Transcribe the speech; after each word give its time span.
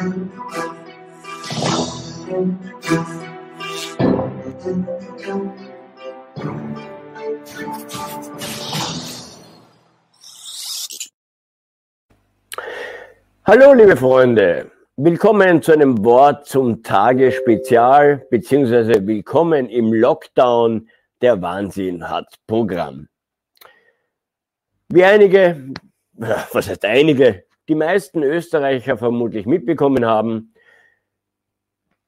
Hallo, 0.00 0.14
liebe 13.74 13.94
Freunde. 13.94 14.70
Willkommen 14.96 15.60
zu 15.60 15.72
einem 15.72 16.02
Wort 16.02 16.46
zum 16.46 16.82
Tage 16.82 17.30
Spezial, 17.30 18.26
beziehungsweise 18.30 19.06
willkommen 19.06 19.68
im 19.68 19.92
Lockdown. 19.92 20.88
Der 21.20 21.42
Wahnsinn 21.42 22.08
hat 22.08 22.36
Programm. 22.46 23.08
Wie 24.88 25.04
einige, 25.04 25.74
was 26.14 26.70
heißt 26.70 26.86
einige, 26.86 27.44
die 27.70 27.76
meisten 27.76 28.24
Österreicher 28.24 28.98
vermutlich 28.98 29.46
mitbekommen 29.46 30.04
haben 30.04 30.52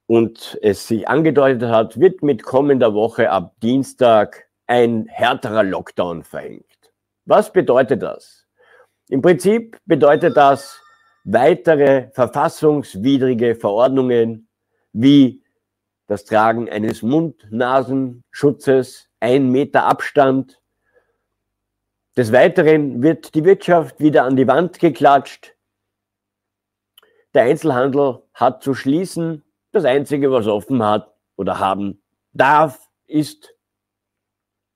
und 0.06 0.58
es 0.60 0.88
sich 0.88 1.06
angedeutet 1.06 1.70
hat, 1.70 2.00
wird 2.00 2.24
mit 2.24 2.42
kommender 2.42 2.94
Woche 2.94 3.30
ab 3.30 3.54
Dienstag 3.62 4.48
ein 4.66 5.06
härterer 5.06 5.62
Lockdown 5.62 6.24
verhängt. 6.24 6.66
Was 7.26 7.52
bedeutet 7.52 8.02
das? 8.02 8.48
Im 9.08 9.22
Prinzip 9.22 9.78
bedeutet 9.86 10.36
das 10.36 10.80
weitere 11.22 12.10
verfassungswidrige 12.10 13.54
Verordnungen 13.54 14.48
wie 14.92 15.44
das 16.08 16.24
Tragen 16.24 16.68
eines 16.68 17.02
Mund-Nasenschutzes, 17.02 19.08
ein 19.20 19.52
Meter 19.52 19.84
Abstand, 19.84 20.60
des 22.14 22.30
Weiteren 22.30 23.02
wird 23.02 23.34
die 23.34 23.44
Wirtschaft 23.44 23.98
wieder 23.98 24.24
an 24.24 24.36
die 24.36 24.46
Wand 24.46 24.78
geklatscht. 24.78 25.51
Der 27.34 27.44
Einzelhandel 27.44 28.22
hat 28.34 28.62
zu 28.62 28.74
schließen. 28.74 29.42
Das 29.72 29.84
Einzige, 29.84 30.30
was 30.30 30.46
offen 30.46 30.82
hat 30.84 31.12
oder 31.36 31.58
haben 31.58 32.02
darf, 32.32 32.88
ist 33.06 33.54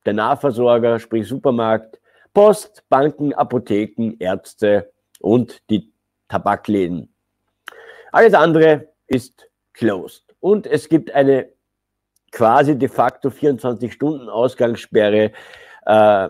der 0.06 0.14
Nahversorger, 0.14 0.98
sprich 0.98 1.28
Supermarkt, 1.28 2.00
Post, 2.32 2.84
Banken, 2.88 3.34
Apotheken, 3.34 4.16
Ärzte 4.18 4.92
und 5.20 5.62
die 5.70 5.92
Tabakläden. 6.28 7.12
Alles 8.12 8.34
andere 8.34 8.88
ist 9.06 9.48
closed. 9.72 10.34
Und 10.40 10.66
es 10.66 10.88
gibt 10.88 11.10
eine 11.10 11.48
quasi 12.32 12.78
de 12.78 12.88
facto 12.88 13.30
24 13.30 13.92
Stunden 13.92 14.28
Ausgangssperre 14.28 15.32
äh, 15.86 16.28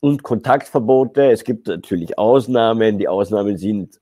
und 0.00 0.22
Kontaktverbote. 0.22 1.30
Es 1.30 1.44
gibt 1.44 1.66
natürlich 1.66 2.18
Ausnahmen. 2.18 2.98
Die 2.98 3.08
Ausnahmen 3.08 3.56
sind 3.56 4.00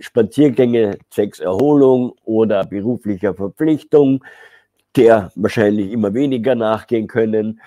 Spaziergänge 0.00 0.98
zwecks 1.10 1.40
Erholung 1.40 2.14
oder 2.24 2.64
beruflicher 2.64 3.34
Verpflichtung, 3.34 4.24
der 4.96 5.32
wahrscheinlich 5.34 5.90
immer 5.90 6.14
weniger 6.14 6.54
nachgehen 6.54 7.06
können. 7.06 7.60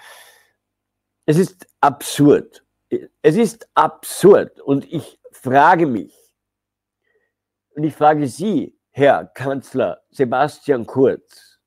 Es 1.25 1.37
ist 1.37 1.67
absurd. 1.81 2.63
Es 3.21 3.35
ist 3.35 3.67
absurd. 3.73 4.59
Und 4.61 4.91
ich 4.91 5.19
frage 5.31 5.85
mich, 5.85 6.13
und 7.75 7.83
ich 7.83 7.93
frage 7.93 8.27
Sie, 8.27 8.75
Herr 8.89 9.25
Kanzler 9.25 10.01
Sebastian 10.09 10.87
Kurz, 10.87 11.59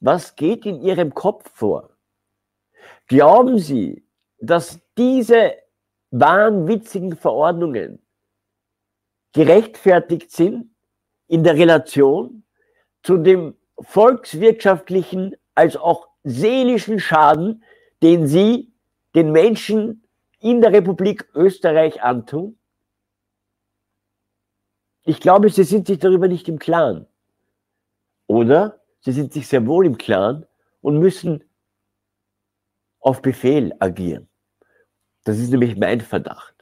was 0.00 0.36
geht 0.36 0.66
in 0.66 0.82
Ihrem 0.82 1.14
Kopf 1.14 1.50
vor? 1.54 1.90
Glauben 3.06 3.58
Sie, 3.58 4.04
dass 4.38 4.80
diese 4.96 5.54
wahnwitzigen 6.10 7.16
Verordnungen 7.16 8.02
gerechtfertigt 9.38 10.32
sind 10.32 10.74
in 11.28 11.44
der 11.44 11.54
Relation 11.54 12.42
zu 13.04 13.18
dem 13.18 13.54
volkswirtschaftlichen 13.78 15.36
als 15.54 15.76
auch 15.76 16.08
seelischen 16.24 16.98
Schaden, 16.98 17.62
den 18.02 18.26
sie 18.26 18.72
den 19.14 19.30
Menschen 19.30 20.02
in 20.40 20.60
der 20.60 20.72
Republik 20.72 21.28
Österreich 21.34 22.02
antun? 22.02 22.58
Ich 25.04 25.20
glaube, 25.20 25.50
sie 25.50 25.62
sind 25.62 25.86
sich 25.86 26.00
darüber 26.00 26.26
nicht 26.26 26.48
im 26.48 26.58
Klaren. 26.58 27.06
Oder 28.26 28.80
sie 28.98 29.12
sind 29.12 29.32
sich 29.32 29.46
sehr 29.46 29.64
wohl 29.68 29.86
im 29.86 29.98
Klaren 29.98 30.46
und 30.80 30.98
müssen 30.98 31.44
auf 32.98 33.22
Befehl 33.22 33.72
agieren. 33.78 34.28
Das 35.22 35.38
ist 35.38 35.50
nämlich 35.50 35.76
mein 35.76 36.00
Verdacht. 36.00 36.57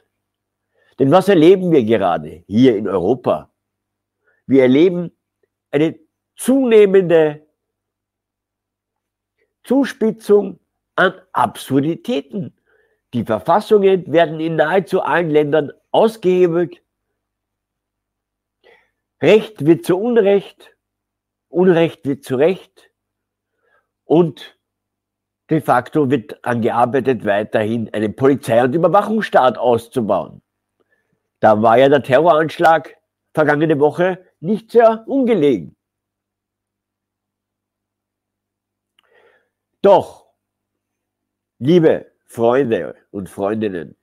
Denn 0.99 1.11
was 1.11 1.29
erleben 1.29 1.71
wir 1.71 1.83
gerade 1.83 2.43
hier 2.47 2.75
in 2.75 2.87
Europa? 2.87 3.51
Wir 4.47 4.63
erleben 4.63 5.11
eine 5.71 5.99
zunehmende 6.35 7.45
Zuspitzung 9.63 10.59
an 10.95 11.13
Absurditäten. 11.33 12.57
Die 13.13 13.25
Verfassungen 13.25 14.11
werden 14.11 14.39
in 14.39 14.55
nahezu 14.55 15.01
allen 15.01 15.29
Ländern 15.29 15.71
ausgehebelt. 15.91 16.81
Recht 19.21 19.65
wird 19.65 19.85
zu 19.85 19.97
Unrecht, 19.97 20.75
Unrecht 21.49 22.05
wird 22.05 22.23
zu 22.23 22.35
Recht 22.35 22.91
und 24.05 24.57
De 25.49 25.61
facto 25.61 26.11
wird 26.11 26.43
angearbeitet, 26.43 27.23
weiterhin 27.23 27.89
einen 27.93 28.15
Polizei- 28.15 28.61
und 28.61 28.75
Überwachungsstaat 28.75 29.57
auszubauen. 29.57 30.41
Da 31.39 31.61
war 31.61 31.77
ja 31.77 31.89
der 31.89 32.03
Terroranschlag 32.03 32.97
vergangene 33.33 33.79
Woche 33.79 34.25
nicht 34.39 34.71
sehr 34.71 35.07
ungelegen. 35.07 35.75
Doch, 39.81 40.27
liebe 41.59 42.11
Freunde 42.25 42.95
und 43.11 43.29
Freundinnen, 43.29 43.95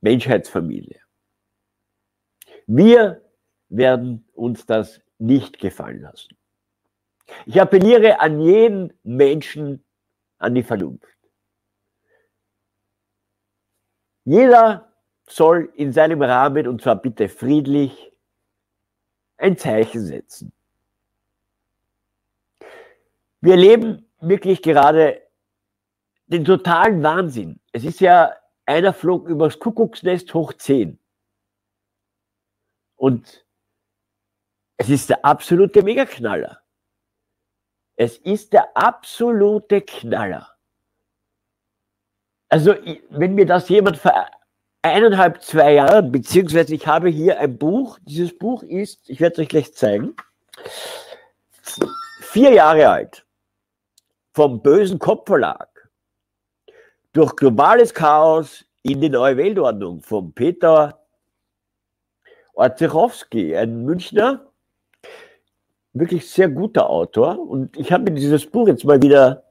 Menschheitsfamilie, 0.00 1.00
wir 2.66 3.22
werden 3.68 4.26
uns 4.32 4.66
das 4.66 5.00
nicht 5.18 5.58
gefallen 5.58 6.00
lassen. 6.00 6.36
Ich 7.44 7.60
appelliere 7.60 8.20
an 8.20 8.40
jeden 8.40 8.92
Menschen, 9.02 9.84
an 10.38 10.54
die 10.54 10.62
Vernunft. 10.62 11.06
Jeder 14.24 14.95
soll 15.28 15.72
in 15.74 15.92
seinem 15.92 16.22
Rahmen, 16.22 16.68
und 16.68 16.82
zwar 16.82 16.96
bitte 16.96 17.28
friedlich, 17.28 18.12
ein 19.38 19.56
Zeichen 19.56 20.04
setzen. 20.04 20.52
Wir 23.40 23.52
erleben 23.52 24.08
wirklich 24.20 24.62
gerade 24.62 25.22
den 26.26 26.44
totalen 26.44 27.02
Wahnsinn. 27.02 27.60
Es 27.72 27.84
ist 27.84 28.00
ja 28.00 28.34
einer 28.64 28.92
flog 28.92 29.28
übers 29.28 29.58
Kuckucksnest 29.58 30.32
hoch 30.34 30.52
10. 30.52 30.98
Und 32.96 33.44
es 34.78 34.88
ist 34.88 35.10
der 35.10 35.24
absolute 35.24 35.82
Megaknaller. 35.82 36.60
Es 37.96 38.18
ist 38.18 38.52
der 38.52 38.76
absolute 38.76 39.80
Knaller. 39.80 40.54
Also, 42.48 42.74
wenn 43.10 43.34
mir 43.34 43.46
das 43.46 43.68
jemand 43.68 43.96
vor 43.96 44.14
eineinhalb, 44.92 45.42
zwei 45.42 45.74
Jahren, 45.74 46.12
beziehungsweise 46.12 46.74
ich 46.74 46.86
habe 46.86 47.08
hier 47.08 47.38
ein 47.40 47.58
Buch, 47.58 47.98
dieses 48.02 48.36
Buch 48.36 48.62
ist, 48.62 49.08
ich 49.08 49.20
werde 49.20 49.34
es 49.34 49.38
euch 49.40 49.48
gleich 49.48 49.74
zeigen, 49.74 50.14
vier 52.20 52.52
Jahre 52.52 52.88
alt, 52.88 53.26
vom 54.32 54.62
bösen 54.62 54.98
Kopfverlag, 54.98 55.68
durch 57.12 57.34
globales 57.36 57.94
Chaos 57.94 58.64
in 58.82 59.00
die 59.00 59.08
neue 59.08 59.36
Weltordnung, 59.36 60.02
von 60.02 60.32
Peter 60.32 61.00
Orzechowski, 62.54 63.56
ein 63.56 63.84
Münchner, 63.84 64.46
wirklich 65.92 66.28
sehr 66.30 66.48
guter 66.48 66.88
Autor. 66.88 67.38
Und 67.38 67.76
ich 67.76 67.92
habe 67.92 68.04
mir 68.04 68.12
dieses 68.12 68.46
Buch 68.46 68.68
jetzt 68.68 68.84
mal 68.84 69.00
wieder 69.00 69.44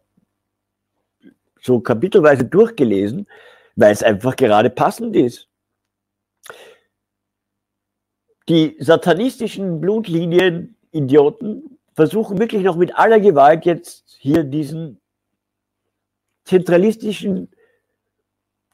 so 1.61 1.79
kapitelweise 1.79 2.45
durchgelesen, 2.45 3.27
weil 3.75 3.91
es 3.91 4.03
einfach 4.03 4.35
gerade 4.35 4.69
passend 4.69 5.15
ist. 5.15 5.49
Die 8.47 8.75
satanistischen 8.79 9.81
Blutlinien-Idioten 9.81 11.79
versuchen 11.93 12.37
wirklich 12.37 12.63
noch 12.63 12.75
mit 12.75 12.95
aller 12.95 13.19
Gewalt 13.19 13.65
jetzt 13.65 14.17
hier 14.19 14.43
diesen 14.43 15.01
zentralistischen 16.43 17.51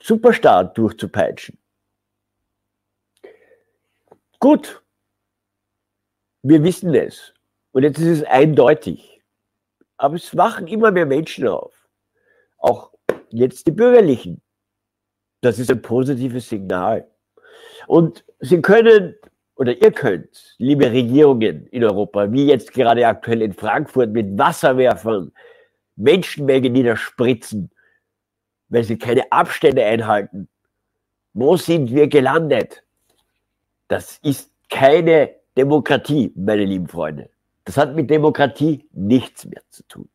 Superstaat 0.01 0.77
durchzupeitschen. 0.77 1.57
Gut, 4.39 4.81
wir 6.42 6.63
wissen 6.63 6.94
es. 6.95 7.33
Und 7.71 7.83
jetzt 7.83 8.00
ist 8.00 8.19
es 8.19 8.24
eindeutig. 8.24 9.21
Aber 9.98 10.15
es 10.15 10.36
wachen 10.36 10.68
immer 10.68 10.92
mehr 10.92 11.06
Menschen 11.06 11.48
auf. 11.48 11.88
Auch 12.57 12.92
jetzt 13.30 13.68
die 13.68 13.71
Bürgerlichen. 13.71 14.42
Das 15.41 15.59
ist 15.59 15.71
ein 15.71 15.81
positives 15.81 16.49
Signal. 16.49 17.07
Und 17.88 18.23
sie 18.39 18.61
können 18.61 19.15
oder 19.55 19.79
ihr 19.79 19.91
könnt, 19.91 20.55
liebe 20.57 20.89
Regierungen 20.89 21.67
in 21.67 21.83
Europa, 21.83 22.31
wie 22.31 22.47
jetzt 22.47 22.73
gerade 22.73 23.05
aktuell 23.05 23.43
in 23.43 23.53
Frankfurt 23.53 24.11
mit 24.11 24.38
Wasserwerfern 24.38 25.31
Menschenmengen 25.95 26.73
niederspritzen, 26.73 27.69
weil 28.69 28.83
sie 28.83 28.97
keine 28.97 29.31
Abstände 29.31 29.85
einhalten. 29.85 30.47
Wo 31.33 31.57
sind 31.57 31.91
wir 31.91 32.07
gelandet? 32.07 32.83
Das 33.88 34.17
ist 34.23 34.51
keine 34.69 35.35
Demokratie, 35.55 36.31
meine 36.35 36.65
lieben 36.65 36.88
Freunde. 36.88 37.29
Das 37.65 37.77
hat 37.77 37.93
mit 37.93 38.09
Demokratie 38.09 38.88
nichts 38.93 39.45
mehr 39.45 39.61
zu 39.69 39.83
tun. 39.88 40.09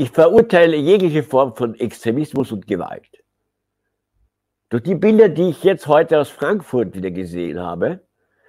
Ich 0.00 0.12
verurteile 0.12 0.78
jegliche 0.78 1.22
Form 1.22 1.54
von 1.54 1.78
Extremismus 1.78 2.52
und 2.52 2.66
Gewalt. 2.66 3.22
Durch 4.70 4.82
die 4.82 4.94
Bilder, 4.94 5.28
die 5.28 5.50
ich 5.50 5.62
jetzt 5.62 5.88
heute 5.88 6.18
aus 6.18 6.30
Frankfurt 6.30 6.94
wieder 6.94 7.10
gesehen 7.10 7.60
habe, 7.60 8.00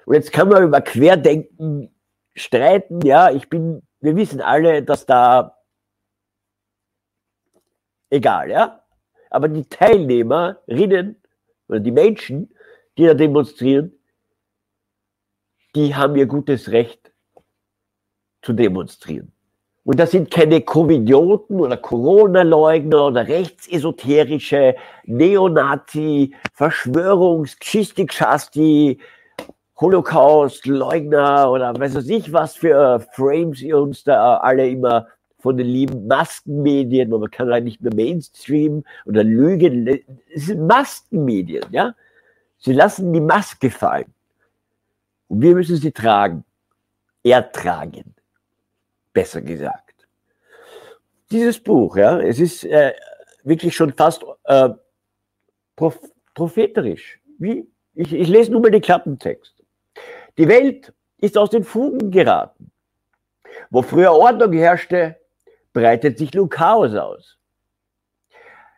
und 0.06 0.14
jetzt 0.14 0.32
kann 0.32 0.48
man 0.48 0.64
über 0.64 0.80
Querdenken 0.80 1.94
streiten, 2.36 3.02
ja, 3.02 3.32
ich 3.32 3.50
bin, 3.50 3.86
wir 4.00 4.16
wissen 4.16 4.40
alle, 4.40 4.82
dass 4.82 5.06
da, 5.06 5.58
egal, 8.10 8.50
ja, 8.50 8.86
aber 9.30 9.50
die 9.50 9.66
Teilnehmerinnen 9.66 11.22
oder 11.68 11.82
die 11.82 11.92
Menschen, 11.92 12.56
die 12.98 13.08
da 13.08 13.14
demonstrieren, 13.14 13.92
die 15.76 15.96
haben 15.96 16.16
ihr 16.16 16.28
gutes 16.28 16.72
Recht 16.72 17.12
zu 18.42 18.54
demonstrieren. 18.54 19.34
Und 19.84 20.00
das 20.00 20.12
sind 20.12 20.30
keine 20.30 20.62
Covidioten 20.62 21.60
oder 21.60 21.76
Corona-Leugner 21.76 23.08
oder 23.08 23.28
rechtsesoterische 23.28 24.76
Neonazi, 25.06 26.36
Verschwörungs-, 26.56 27.58
Geschichtschasti, 27.60 29.00
Holocaust-Leugner 29.80 31.50
oder 31.50 31.74
weiß 31.78 32.08
ich, 32.08 32.32
was 32.32 32.56
für 32.56 33.00
Frames 33.14 33.62
ihr 33.62 33.80
uns 33.80 34.04
da 34.04 34.38
alle 34.38 34.70
immer 34.70 35.08
von 35.40 35.58
den 35.58 35.66
lieben 35.66 36.06
Maskenmedien, 36.06 37.10
man 37.10 37.32
kann 37.32 37.50
halt 37.50 37.64
nicht 37.64 37.82
mehr 37.82 37.96
Mainstream 37.96 38.84
oder 39.08 39.24
Lügen, 39.24 39.88
es 40.32 40.46
sind 40.46 40.68
Maskenmedien, 40.68 41.66
ja. 41.72 41.96
Sie 42.60 42.74
lassen 42.74 43.12
die 43.12 43.22
Maske 43.22 43.72
fallen. 43.72 44.14
Und 45.28 45.42
wir 45.42 45.56
müssen 45.56 45.78
sie 45.78 45.92
tragen, 45.92 46.44
ertragen 47.24 48.14
besser 49.14 49.42
gesagt. 49.42 50.08
Dieses 51.32 51.60
Buch, 51.60 51.96
ja, 51.98 52.20
es 52.20 52.40
ist 52.40 52.64
äh, 52.66 52.94
wirklich 53.44 53.76
schon 53.76 53.94
fast 53.94 54.26
äh, 54.44 54.70
proph 55.76 56.00
propheterisch. 56.34 57.20
Wie? 57.40 57.68
Ich, 57.94 58.14
ich 58.14 58.28
lese 58.28 58.52
nur 58.52 58.62
mal 58.62 58.72
den 58.72 58.82
Klappentext. 58.82 59.54
Die 60.38 60.48
Welt 60.48 60.94
ist 61.18 61.38
aus 61.38 61.50
den 61.50 61.64
Fugen 61.64 62.10
geraten. 62.12 62.72
Wo 63.70 63.82
früher 63.82 64.14
Ordnung 64.14 64.54
herrschte, 64.54 65.18
breitet 65.74 66.18
sich 66.18 66.34
nun 66.34 66.50
Chaos 66.50 66.96
aus. 66.96 67.38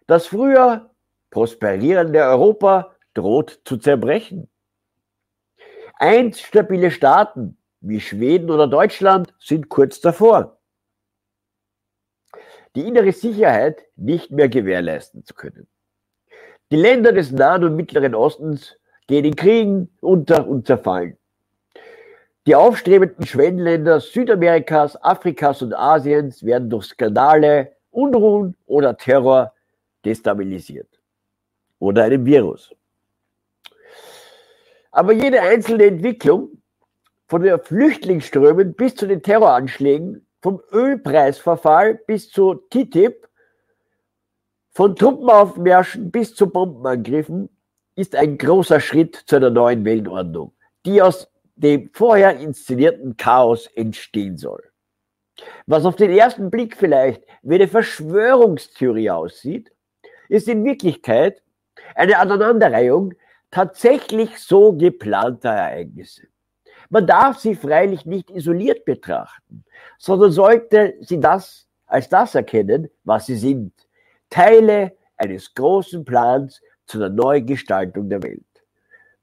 Das 0.08 0.28
früher 0.28 0.90
prosperierende 1.30 2.20
Europa 2.24 2.96
droht 3.14 3.62
zu 3.66 3.78
zerbrechen. 3.78 4.50
Einst 5.96 6.42
stabile 6.42 6.92
Staaten 6.92 7.58
wie 7.84 8.00
Schweden 8.00 8.50
oder 8.50 8.68
Deutschland 8.68 9.34
sind 9.40 9.70
kurz 9.70 10.00
davor, 10.00 10.58
die 12.76 12.88
innere 12.88 13.12
Sicherheit 13.12 13.86
nicht 13.96 14.32
mehr 14.32 14.50
gewährleisten 14.50 15.26
zu 15.26 15.34
können. 15.34 15.68
Die 16.72 16.78
Länder 16.78 17.12
des 17.12 17.32
Nahen 17.32 17.66
und 17.66 17.76
Mittleren 17.76 18.16
Ostens 18.16 18.78
gehen 19.08 19.26
in 19.26 19.36
Kriegen 19.36 19.96
unter 20.00 20.48
und 20.48 20.66
zerfallen. 20.66 21.18
Die 22.48 22.56
aufstrebenden 22.56 23.26
Schwellenländer 23.26 24.00
Südamerikas, 24.00 25.02
Afrikas 25.04 25.62
und 25.62 25.74
Asiens 25.74 26.44
werden 26.44 26.70
durch 26.70 26.86
Skandale, 26.86 27.76
Unruhen 27.92 28.56
oder 28.66 28.98
Terror 28.98 29.54
destabilisiert. 30.04 30.88
Oder 31.80 32.06
einem 32.06 32.26
Virus. 32.26 32.74
Aber 34.92 35.12
jede 35.12 35.42
einzelne 35.42 35.86
Entwicklung 35.86 36.63
von 37.34 37.42
den 37.42 37.60
Flüchtlingsströmen 37.60 38.76
bis 38.76 38.94
zu 38.94 39.08
den 39.08 39.24
Terroranschlägen, 39.24 40.24
vom 40.44 40.62
Ölpreisverfall 40.72 41.96
bis 42.06 42.30
zu 42.30 42.54
TTIP, 42.70 43.28
von 44.70 44.96
Truppenaufmärschen 44.96 46.12
bis 46.12 46.36
zu 46.36 46.52
Bombenangriffen, 46.52 47.50
ist 47.96 48.16
ein 48.16 48.38
großer 48.38 48.80
Schritt 48.80 49.16
zu 49.16 49.38
einer 49.38 49.50
neuen 49.50 49.84
Weltordnung, 49.84 50.54
die 50.86 51.02
aus 51.02 51.28
dem 51.56 51.90
vorher 51.92 52.38
inszenierten 52.38 53.18
Chaos 53.18 53.66
entstehen 53.66 54.38
soll. 54.38 54.62
Was 55.66 55.86
auf 55.86 55.96
den 55.96 56.12
ersten 56.12 56.52
Blick 56.52 56.78
vielleicht 56.78 57.24
wie 57.42 57.56
eine 57.56 57.68
Verschwörungstheorie 57.68 59.10
aussieht, 59.10 59.72
ist 60.30 60.48
in 60.48 60.64
Wirklichkeit 60.64 61.42
eine 61.96 62.20
Aneinanderreihung 62.20 63.16
tatsächlich 63.50 64.38
so 64.38 64.74
geplanter 64.74 65.50
Ereignisse. 65.50 66.28
Man 66.94 67.08
darf 67.08 67.40
sie 67.40 67.56
freilich 67.56 68.06
nicht 68.06 68.30
isoliert 68.30 68.86
betrachten, 68.86 69.66
sondern 69.98 70.32
sollte 70.32 70.94
sie 71.02 71.20
das 71.20 71.66
als 71.88 72.08
das 72.08 72.36
erkennen, 72.36 72.88
was 73.04 73.26
sie 73.26 73.36
sind. 73.36 73.74
Teile 74.30 74.96
eines 75.18 75.56
großen 75.56 76.06
Plans 76.06 76.62
zu 76.86 77.00
einer 77.00 77.10
Neugestaltung 77.10 78.10
der 78.10 78.22
Welt. 78.22 78.46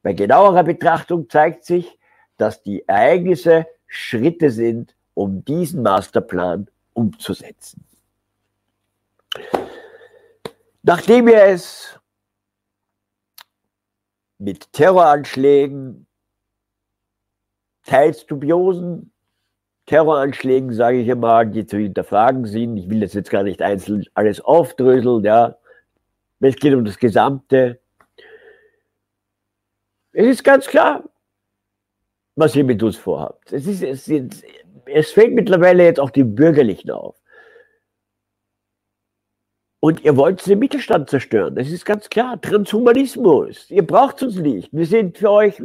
Bei 0.03 0.13
genauerer 0.15 0.65
Betrachtung 0.65 1.31
zeigt 1.31 1.65
sich, 1.65 1.97
dass 2.39 2.61
die 2.61 2.83
Ereignisse 2.89 3.69
Schritte 3.87 4.51
sind, 4.51 4.97
um 5.15 5.45
diesen 5.45 5.83
Masterplan 5.83 6.67
umzusetzen. 6.93 7.85
Nachdem 10.83 11.29
wir 11.29 11.45
es 11.45 12.01
mit 14.39 14.73
Terroranschlägen, 14.73 16.09
teils 17.91 18.25
dubiosen 18.25 19.13
Terroranschlägen, 19.87 20.73
sage 20.73 20.99
ich 20.99 21.11
einmal, 21.11 21.51
die 21.51 21.67
zu 21.67 21.77
hinterfragen 21.77 22.45
sind. 22.47 22.77
Ich 22.77 22.89
will 22.89 23.01
das 23.01 23.15
jetzt 23.15 23.31
gar 23.31 23.43
nicht 23.43 23.61
einzeln 23.61 24.05
alles 24.15 24.41
aufdröseln, 24.41 25.25
ja. 25.25 25.57
Es 26.39 26.55
geht 26.57 26.73
um 26.73 26.85
das 26.85 26.99
Gesamte. 26.99 27.81
Es 30.13 30.27
ist 30.27 30.45
ganz 30.45 30.67
klar, 30.67 31.03
was 32.37 32.55
ihr 32.55 32.65
mit 32.65 32.81
uns 32.83 32.97
vorhabt. 32.97 33.53
Es, 33.53 33.67
ist, 33.67 33.83
es, 33.83 34.07
ist, 34.07 34.45
es 34.87 35.11
fällt 35.11 35.35
mittlerweile 35.35 35.85
jetzt 35.85 35.99
auch 35.99 36.11
den 36.11 36.35
Bürgerlichen 36.35 36.93
auf. 36.93 37.17
Und 39.81 40.05
ihr 40.05 40.17
wollt 40.17 40.47
den 40.47 40.59
Mittelstand 40.61 41.11
zerstören. 41.11 41.57
Das 41.57 41.69
ist 41.69 41.85
ganz 41.85 42.09
klar. 42.09 42.41
Transhumanismus. 42.41 43.71
Ihr 43.71 43.87
braucht 43.87 44.23
uns 44.23 44.37
nicht. 44.37 44.69
Wir 44.73 44.87
sind 44.87 45.19
für 45.19 45.31
euch 45.31 45.61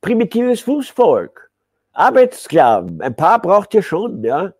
primitives 0.00 0.62
Fußvolk. 0.62 1.50
Arbeitssklaven. 1.92 3.00
Ein 3.00 3.14
paar 3.14 3.40
braucht 3.40 3.72
ihr 3.74 3.82
schon, 3.82 4.22
ja. 4.24 4.52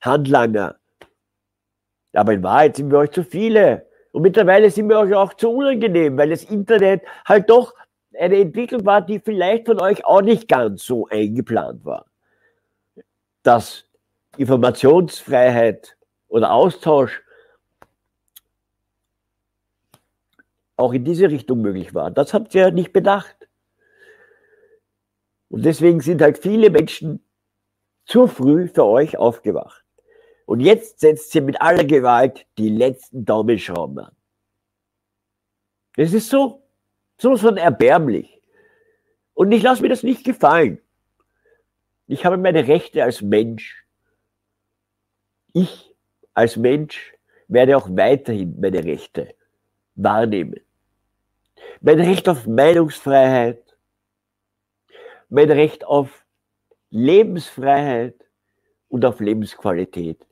Handlanger. 0.00 0.76
Aber 2.12 2.32
in 2.32 2.42
Wahrheit 2.42 2.76
sind 2.76 2.90
wir 2.90 2.98
euch 2.98 3.12
zu 3.12 3.24
viele. 3.24 3.86
Und 4.10 4.22
mittlerweile 4.22 4.70
sind 4.70 4.88
wir 4.88 4.98
euch 4.98 5.14
auch 5.14 5.34
zu 5.34 5.50
unangenehm, 5.50 6.18
weil 6.18 6.30
das 6.30 6.44
Internet 6.44 7.02
halt 7.24 7.48
doch 7.48 7.74
eine 8.18 8.40
Entwicklung 8.40 8.84
war, 8.84 9.00
die 9.00 9.20
vielleicht 9.20 9.66
von 9.66 9.80
euch 9.80 10.04
auch 10.04 10.20
nicht 10.20 10.48
ganz 10.48 10.84
so 10.84 11.06
eingeplant 11.08 11.84
war. 11.84 12.06
Dass 13.42 13.86
Informationsfreiheit 14.36 15.96
oder 16.28 16.52
Austausch 16.52 17.22
auch 20.76 20.92
in 20.92 21.04
diese 21.04 21.30
Richtung 21.30 21.62
möglich 21.62 21.94
war. 21.94 22.10
Das 22.10 22.34
habt 22.34 22.54
ihr 22.54 22.70
nicht 22.70 22.92
bedacht. 22.92 23.41
Und 25.52 25.66
deswegen 25.66 26.00
sind 26.00 26.22
halt 26.22 26.38
viele 26.38 26.70
Menschen 26.70 27.22
zu 28.06 28.26
früh 28.26 28.68
für 28.68 28.86
euch 28.86 29.18
aufgewacht. 29.18 29.84
Und 30.46 30.60
jetzt 30.60 31.00
setzt 31.00 31.34
ihr 31.34 31.42
mit 31.42 31.60
aller 31.60 31.84
Gewalt 31.84 32.46
die 32.56 32.70
letzten 32.70 33.26
Daumenschrauben 33.26 33.98
an. 33.98 34.16
Es 35.98 36.14
ist 36.14 36.30
so, 36.30 36.62
so 37.18 37.36
von 37.36 37.58
erbärmlich. 37.58 38.40
Und 39.34 39.52
ich 39.52 39.62
lasse 39.62 39.82
mir 39.82 39.90
das 39.90 40.02
nicht 40.02 40.24
gefallen. 40.24 40.80
Ich 42.06 42.24
habe 42.24 42.38
meine 42.38 42.66
Rechte 42.66 43.04
als 43.04 43.20
Mensch. 43.20 43.84
Ich 45.52 45.94
als 46.32 46.56
Mensch 46.56 47.12
werde 47.48 47.76
auch 47.76 47.90
weiterhin 47.90 48.58
meine 48.58 48.82
Rechte 48.84 49.34
wahrnehmen. 49.96 50.60
Mein 51.82 52.00
Recht 52.00 52.26
auf 52.26 52.46
Meinungsfreiheit, 52.46 53.71
mein 55.32 55.50
Recht 55.50 55.86
auf 55.86 56.26
Lebensfreiheit 56.90 58.14
und 58.88 59.02
auf 59.06 59.18
Lebensqualität, 59.18 60.26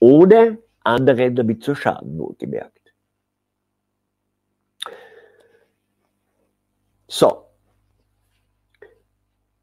ohne 0.00 0.58
anderen 0.82 1.34
damit 1.34 1.64
zu 1.64 1.74
schaden, 1.74 2.18
wohlgemerkt. 2.18 2.92
So. 7.08 7.46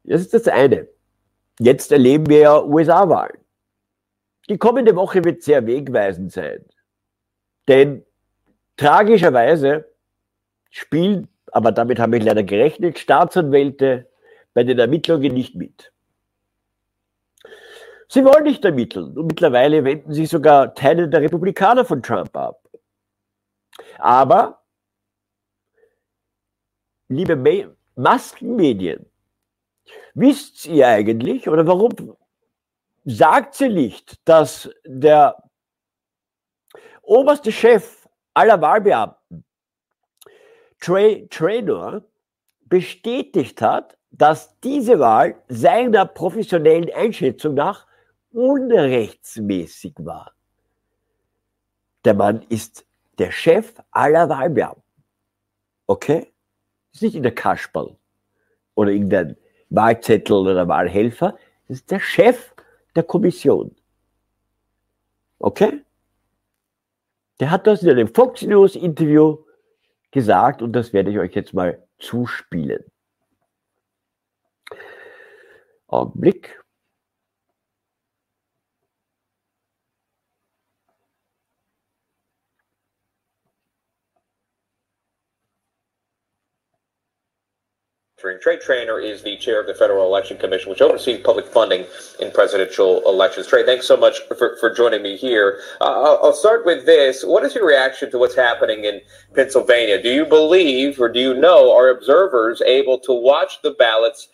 Das 0.02 0.20
ist 0.20 0.34
das 0.34 0.48
eine. 0.48 0.88
Jetzt 1.60 1.92
erleben 1.92 2.28
wir 2.28 2.38
ja 2.38 2.64
USA-Wahlen. 2.64 3.38
Die 4.48 4.58
kommende 4.58 4.96
Woche 4.96 5.24
wird 5.24 5.44
sehr 5.44 5.64
wegweisend 5.64 6.32
sein. 6.32 6.64
Denn 7.68 8.04
tragischerweise 8.76 9.84
spielen, 10.70 11.28
aber 11.52 11.70
damit 11.70 12.00
habe 12.00 12.16
ich 12.18 12.24
leider 12.24 12.42
gerechnet, 12.42 12.98
Staatsanwälte 12.98 14.08
bei 14.54 14.64
den 14.64 14.78
Ermittlungen 14.78 15.32
nicht 15.34 15.54
mit. 15.54 15.92
Sie 18.08 18.24
wollen 18.24 18.44
nicht 18.44 18.64
ermitteln 18.64 19.16
und 19.16 19.26
mittlerweile 19.26 19.84
wenden 19.84 20.12
sich 20.12 20.28
sogar 20.28 20.74
Teile 20.74 21.08
der 21.08 21.22
Republikaner 21.22 21.84
von 21.84 22.02
Trump 22.02 22.36
ab. 22.36 22.68
Aber, 23.98 24.62
liebe 27.08 27.74
Maskenmedien, 27.94 29.06
wisst 30.14 30.66
ihr 30.66 30.88
eigentlich 30.88 31.48
oder 31.48 31.66
warum 31.66 32.16
sagt 33.04 33.54
sie 33.54 33.70
nicht, 33.70 34.20
dass 34.28 34.70
der 34.84 35.42
oberste 37.00 37.50
Chef 37.50 38.06
aller 38.34 38.60
Wahlbeamten, 38.60 39.44
Trey 40.80 41.28
Traynor, 41.28 42.02
bestätigt 42.60 43.62
hat, 43.62 43.98
dass 44.12 44.58
diese 44.60 44.98
Wahl 44.98 45.34
seiner 45.48 46.04
professionellen 46.04 46.90
Einschätzung 46.94 47.54
nach 47.54 47.86
unrechtsmäßig 48.32 49.94
war. 49.98 50.32
Der 52.04 52.14
Mann 52.14 52.42
ist 52.48 52.84
der 53.18 53.30
Chef 53.30 53.74
aller 53.90 54.28
Wahlbeamten. 54.28 54.82
Okay? 55.86 56.32
Ist 56.92 57.02
nicht 57.02 57.14
in 57.14 57.22
der 57.22 57.34
Kasperl 57.34 57.96
oder 58.74 58.90
irgendein 58.90 59.36
Wahlzettel 59.70 60.36
oder 60.36 60.68
Wahlhelfer. 60.68 61.36
Das 61.68 61.78
ist 61.78 61.90
der 61.90 62.00
Chef 62.00 62.54
der 62.94 63.02
Kommission. 63.02 63.74
Okay? 65.38 65.82
Der 67.40 67.50
hat 67.50 67.66
das 67.66 67.82
in 67.82 67.90
einem 67.90 68.14
Fox 68.14 68.42
News 68.42 68.76
Interview 68.76 69.38
gesagt 70.10 70.60
und 70.60 70.72
das 70.72 70.92
werde 70.92 71.10
ich 71.10 71.18
euch 71.18 71.34
jetzt 71.34 71.54
mal 71.54 71.82
zuspielen. 71.98 72.84
Augenblick. 75.92 76.46
Trey 88.40 88.56
Traynor 88.56 89.00
is 89.00 89.22
the 89.22 89.36
chair 89.36 89.60
of 89.60 89.66
the 89.66 89.74
Federal 89.74 90.06
Election 90.06 90.36
Commission, 90.38 90.70
which 90.70 90.80
oversees 90.80 91.20
public 91.24 91.44
funding 91.44 91.84
in 92.20 92.30
presidential 92.30 93.02
elections. 93.04 93.48
Trey, 93.48 93.64
thanks 93.64 93.84
so 93.84 93.96
much 93.96 94.20
for, 94.38 94.56
for 94.60 94.72
joining 94.72 95.02
me 95.02 95.16
here. 95.16 95.58
Uh, 95.80 96.18
I'll 96.22 96.32
start 96.32 96.64
with 96.64 96.86
this. 96.86 97.24
What 97.24 97.42
is 97.44 97.56
your 97.56 97.66
reaction 97.66 98.12
to 98.12 98.18
what's 98.18 98.36
happening 98.36 98.84
in 98.84 99.00
Pennsylvania? 99.34 100.00
Do 100.00 100.08
you 100.08 100.24
believe 100.24 101.00
or 101.00 101.08
do 101.08 101.18
you 101.18 101.34
know 101.34 101.76
are 101.76 101.88
observers 101.88 102.62
able 102.62 103.00
to 103.00 103.12
watch 103.12 103.60
the 103.62 103.72
ballots 103.72 104.28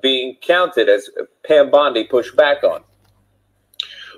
being 0.00 0.36
counted 0.40 0.88
as 0.88 1.10
Pam 1.46 1.70
Bondi 1.70 2.04
pushed 2.04 2.36
back 2.36 2.64
on? 2.64 2.82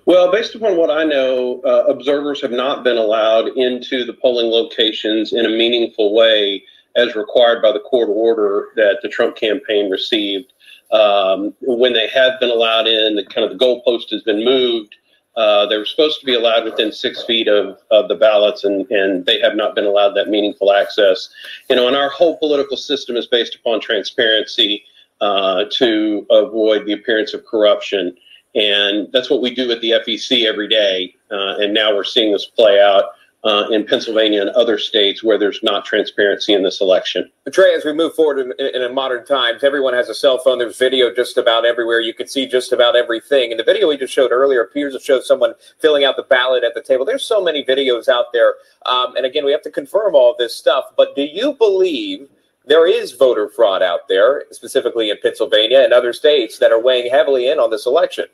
Well, 0.07 0.31
based 0.31 0.55
upon 0.55 0.77
what 0.77 0.91
I 0.91 1.05
know, 1.05 1.63
uh, 1.63 1.85
observers 1.89 2.43
have 2.43 2.51
not 2.51 2.85
been 2.85 2.99
allowed 2.99 3.49
into 3.49 4.05
the 4.05 4.13
polling 4.13 4.51
locations 4.51 5.33
in 5.33 5.47
a 5.47 5.49
meaningful 5.49 6.15
way 6.15 6.63
as 6.95 7.17
required 7.17 7.63
by 7.63 7.73
the 7.73 7.81
court 7.81 8.11
order 8.11 8.69
that 8.77 8.99
the 9.03 9.09
Trump 9.09 9.37
campaign 9.37 9.91
received. 9.91 10.53
Um, 10.93 11.55
when 11.63 11.95
they 11.95 12.07
have 12.09 12.39
been 12.39 12.51
allowed 12.51 12.87
in, 12.87 13.17
the 13.17 13.25
kind 13.25 13.51
of 13.51 13.59
the 13.59 13.65
goalpost 13.65 14.11
has 14.11 14.23
been 14.23 14.45
moved. 14.45 14.95
Uh, 15.37 15.67
they 15.67 15.77
were 15.77 15.87
supposed 15.87 16.21
to 16.21 16.27
be 16.27 16.35
allowed 16.35 16.65
within 16.65 16.93
six 16.93 17.25
feet 17.25 17.49
of, 17.49 17.79
of 17.91 18.07
the 18.09 18.15
ballots, 18.15 18.63
and, 18.63 18.89
and 18.91 19.27
they 19.27 19.41
have 19.41 19.57
not 19.57 19.75
been 19.75 19.87
allowed 19.87 20.11
that 20.11 20.29
meaningful 20.29 20.73
access. 20.73 21.31
You 21.69 21.77
know, 21.77 21.89
and 21.89 21.97
our 21.97 22.11
whole 22.11 22.37
political 22.37 22.77
system 22.77 23.17
is 23.17 23.27
based 23.27 23.57
upon 23.57 23.81
transparency 23.81 24.85
uh, 25.25 25.65
to 25.73 26.27
avoid 26.31 26.85
the 26.85 26.93
appearance 26.93 27.33
of 27.33 27.47
corruption. 27.47 28.15
And 28.55 29.09
that's 29.11 29.31
what 29.31 29.41
we 29.41 29.55
do 29.55 29.71
at 29.73 29.81
the 29.81 29.93
FEC 29.93 30.45
every 30.45 30.69
day. 30.69 31.17
Uh, 31.31 31.57
and 31.59 31.73
now 31.73 31.95
we're 31.97 32.05
seeing 32.05 32.31
this 32.31 32.45
play 32.45 32.79
out 32.79 33.05
uh, 33.43 33.69
in 33.71 33.87
Pennsylvania 33.87 34.43
and 34.43 34.51
other 34.51 34.79
states 34.79 35.25
where 35.25 35.39
there's 35.39 35.61
not 35.63 35.87
transparency 35.87 36.53
in 36.53 36.63
this 36.63 36.83
election. 36.83 37.31
Trey, 37.51 37.75
as 37.75 37.87
we 37.87 37.95
move 37.95 38.15
forward 38.15 38.39
in, 38.39 38.53
in, 38.59 38.83
in, 38.83 38.95
modern 38.95 39.25
times, 39.25 39.65
everyone 39.65 39.95
has 39.95 40.11
a 40.11 40.15
cell 40.15 40.39
phone. 40.39 40.59
There's 40.59 40.79
video 40.79 41.13
just 41.15 41.39
about 41.39 41.65
everywhere. 41.65 42.01
You 42.01 42.15
can 42.15 42.29
see 42.29 42.47
just 42.47 42.73
about 42.73 42.95
everything. 42.95 43.51
And 43.51 43.59
the 43.59 43.65
video 43.65 43.89
we 43.89 43.97
just 43.97 44.13
showed 44.13 44.31
earlier 44.31 44.63
appears 44.63 44.93
to 44.93 45.01
show 45.01 45.21
someone 45.21 45.55
filling 45.79 46.05
out 46.05 46.17
the 46.17 46.23
ballot 46.23 46.65
at 46.65 46.75
the 46.75 46.83
table. 46.83 47.07
There's 47.07 47.27
so 47.27 47.43
many 47.43 47.65
videos 47.65 48.09
out 48.09 48.27
there. 48.35 48.55
Um, 48.85 49.17
and 49.17 49.25
again, 49.25 49.47
we 49.47 49.53
have 49.53 49.63
to 49.63 49.71
confirm 49.71 50.15
all 50.15 50.35
this 50.39 50.55
stuff. 50.55 50.85
But 50.97 51.17
do 51.17 51.23
you 51.23 51.55
believe 51.55 52.29
there 52.67 52.87
is 52.87 53.13
voter 53.13 53.49
fraud 53.49 53.83
out 53.83 54.09
there, 54.09 54.45
specifically 54.51 55.11
in 55.11 55.17
Pennsylvania 55.23 55.81
and 55.81 55.93
other 55.93 56.13
states 56.13 56.59
that 56.59 56.73
are 56.73 56.81
weighing 56.81 57.11
heavily 57.11 57.49
in 57.49 57.59
on 57.59 57.71
this 57.71 57.87
election? 57.87 58.27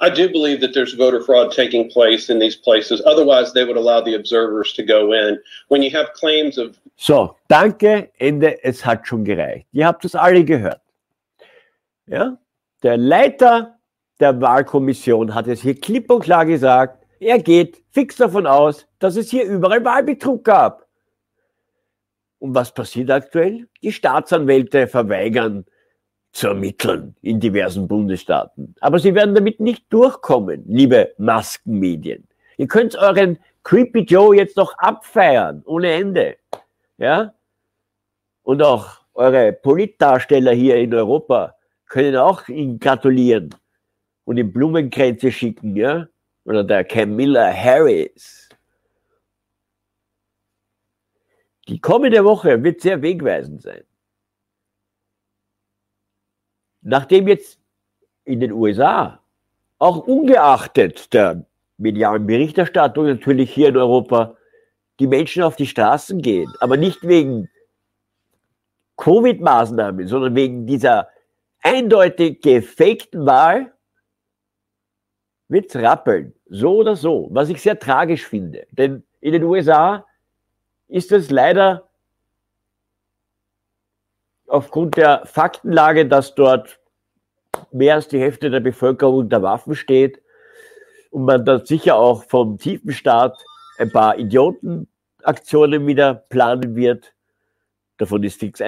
I 0.00 0.10
do 0.10 0.28
believe 0.28 0.60
that 0.62 0.74
there's 0.74 0.94
voter 0.94 1.22
fraud 1.22 1.52
taking 1.52 1.88
place 1.90 2.28
in 2.28 2.38
these 2.40 2.56
places. 2.56 3.00
Otherwise, 3.06 3.52
they 3.52 3.64
would 3.64 3.76
allow 3.76 4.00
the 4.00 4.14
observers 4.14 4.72
to 4.72 4.82
go 4.82 5.12
in. 5.12 5.38
When 5.68 5.82
you 5.82 5.90
have 5.90 6.12
claims 6.14 6.58
of. 6.58 6.78
So, 6.96 7.36
danke, 7.48 8.10
Ende. 8.18 8.62
Es 8.64 8.84
hat 8.84 9.06
schon 9.06 9.24
gereicht. 9.24 9.66
Ihr 9.72 9.86
habt 9.86 10.04
es 10.04 10.14
alle 10.14 10.44
gehört. 10.44 10.80
Ja? 12.06 12.36
Der 12.82 12.96
Leiter 12.96 13.78
der 14.18 14.40
Wahlkommission 14.40 15.34
hat 15.34 15.46
es 15.46 15.62
hier 15.62 15.78
klipp 15.78 16.10
und 16.10 16.24
klar 16.24 16.44
gesagt, 16.44 17.06
er 17.20 17.38
geht 17.38 17.82
fix 17.90 18.16
davon 18.16 18.46
aus, 18.46 18.86
dass 18.98 19.16
es 19.16 19.30
hier 19.30 19.44
überall 19.44 19.84
Wahlbetrug 19.84 20.44
gab. 20.44 20.86
Und 22.40 22.54
was 22.54 22.74
passiert 22.74 23.10
aktuell? 23.10 23.68
Die 23.82 23.92
Staatsanwälte 23.92 24.88
verweigern 24.88 25.66
zu 26.32 26.48
ermitteln 26.48 27.14
in 27.22 27.38
diversen 27.38 27.86
Bundesstaaten. 27.86 28.74
Aber 28.80 28.98
sie 28.98 29.14
werden 29.14 29.34
damit 29.34 29.60
nicht 29.60 29.84
durchkommen, 29.92 30.64
liebe 30.66 31.12
Maskenmedien. 31.18 32.26
Ihr 32.56 32.66
könnt 32.66 32.96
euren 32.96 33.38
Creepy 33.62 34.00
Joe 34.00 34.34
jetzt 34.36 34.56
noch 34.56 34.72
abfeiern, 34.78 35.62
ohne 35.66 35.92
Ende. 35.92 36.36
Ja? 36.98 37.34
Und 38.42 38.62
auch 38.62 39.00
eure 39.12 39.52
Politdarsteller 39.52 40.52
hier 40.52 40.76
in 40.76 40.94
Europa 40.94 41.56
können 41.88 42.16
auch 42.16 42.48
ihn 42.48 42.78
gratulieren 42.78 43.54
und 44.24 44.38
ihm 44.38 44.52
Blumenkränze 44.52 45.30
schicken, 45.30 45.76
ja? 45.76 46.06
Oder 46.44 46.64
der 46.64 46.84
Camilla 46.84 47.52
Harris. 47.52 48.39
Die 51.70 51.80
kommende 51.80 52.24
Woche 52.24 52.64
wird 52.64 52.80
sehr 52.80 53.00
wegweisend 53.00 53.62
sein. 53.62 53.84
Nachdem 56.82 57.28
jetzt 57.28 57.60
in 58.24 58.40
den 58.40 58.50
USA, 58.50 59.22
auch 59.78 59.98
ungeachtet 59.98 61.14
der 61.14 61.46
medialen 61.78 62.26
Berichterstattung 62.26 63.06
natürlich 63.06 63.54
hier 63.54 63.68
in 63.68 63.76
Europa, 63.76 64.36
die 64.98 65.06
Menschen 65.06 65.44
auf 65.44 65.54
die 65.54 65.68
Straßen 65.68 66.20
gehen, 66.20 66.52
aber 66.58 66.76
nicht 66.76 67.06
wegen 67.06 67.48
Covid-Maßnahmen, 68.96 70.08
sondern 70.08 70.34
wegen 70.34 70.66
dieser 70.66 71.08
eindeutig 71.62 72.40
gefakten 72.40 73.26
Wahl, 73.26 73.72
wird 75.46 75.72
es 75.72 75.80
rappeln. 75.80 76.34
So 76.46 76.78
oder 76.78 76.96
so. 76.96 77.28
Was 77.30 77.48
ich 77.48 77.62
sehr 77.62 77.78
tragisch 77.78 78.26
finde. 78.26 78.66
Denn 78.72 79.04
in 79.20 79.32
den 79.32 79.44
USA 79.44 80.04
ist 80.90 81.12
es 81.12 81.30
leider 81.30 81.88
aufgrund 84.46 84.96
der 84.96 85.24
Faktenlage, 85.24 86.06
dass 86.06 86.34
dort 86.34 86.80
mehr 87.70 87.94
als 87.94 88.08
die 88.08 88.18
Hälfte 88.18 88.50
der 88.50 88.60
Bevölkerung 88.60 89.16
unter 89.16 89.42
Waffen 89.42 89.74
steht 89.74 90.20
und 91.10 91.24
man 91.24 91.44
dann 91.44 91.64
sicher 91.64 91.96
auch 91.96 92.24
vom 92.24 92.58
tiefen 92.58 92.92
Staat 92.92 93.38
ein 93.78 93.90
paar 93.90 94.18
Idiotenaktionen 94.18 95.86
wieder 95.86 96.14
planen 96.14 96.74
wird. 96.74 97.12
Davon 97.98 98.22
ist 98.24 98.42
nichts 98.42 98.60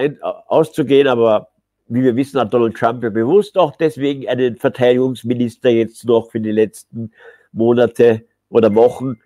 auszugehen, 0.47 1.09
aber 1.09 1.49
wie 1.89 2.03
wir 2.03 2.15
wissen, 2.17 2.41
hat 2.41 2.55
Donald 2.55 2.77
Trump 2.77 3.03
ja 3.03 3.11
bewusst 3.11 3.59
auch 3.59 3.77
deswegen 3.77 4.29
einen 4.29 4.57
Verteidigungsminister 4.57 5.71
jetzt 5.71 6.05
noch 6.05 6.31
für 6.31 6.41
die 6.41 6.53
letzten 6.53 7.13
Monate 7.51 8.25
oder 8.49 8.75
Wochen 8.75 9.21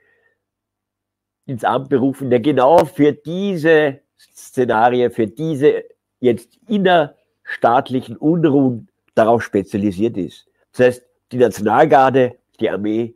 ins 1.47 1.65
Amt 1.65 1.89
berufen, 1.89 2.31
der 2.31 2.41
genau 2.41 2.85
für 2.85 3.13
diese 3.13 4.01
Szenarien, 4.19 5.11
für 5.11 5.27
diese 5.27 5.85
jetzt 6.21 6.59
innerstaatlichen 6.69 8.17
Unruhen 8.17 8.89
darauf 9.15 9.43
spezialisiert 9.43 10.17
ist. 10.17 10.47
Das 10.73 10.87
heißt, 10.87 11.07
die 11.33 11.39
Nationalgarde, 11.39 12.37
die 12.61 12.71
Armee 12.71 13.15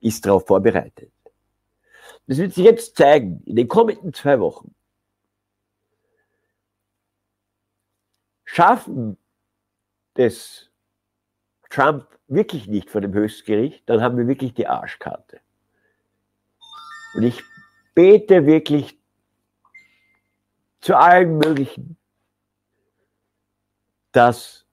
ist 0.00 0.24
darauf 0.26 0.46
vorbereitet. 0.46 1.10
Das 2.26 2.38
wird 2.38 2.54
sich 2.54 2.64
jetzt 2.64 2.96
zeigen, 2.96 3.42
in 3.46 3.56
den 3.56 3.68
kommenden 3.68 4.12
zwei 4.12 4.38
Wochen. 4.40 4.74
schaffen 8.52 9.16
das 10.14 10.68
Trump 11.70 12.06
wirklich 12.28 12.66
nicht 12.68 12.90
vor 12.90 13.00
dem 13.00 13.14
Höchstgericht, 13.14 13.82
dann 13.88 14.02
haben 14.02 14.18
wir 14.18 14.26
wirklich 14.26 14.52
die 14.52 14.66
Arschkarte. 14.66 15.40
Und 17.14 17.22
ich 17.24 17.42
bete 17.94 18.46
wirklich 18.46 18.98
zu 20.80 20.96
allen 20.96 21.38
möglichen, 21.38 21.96
dass 24.12 24.66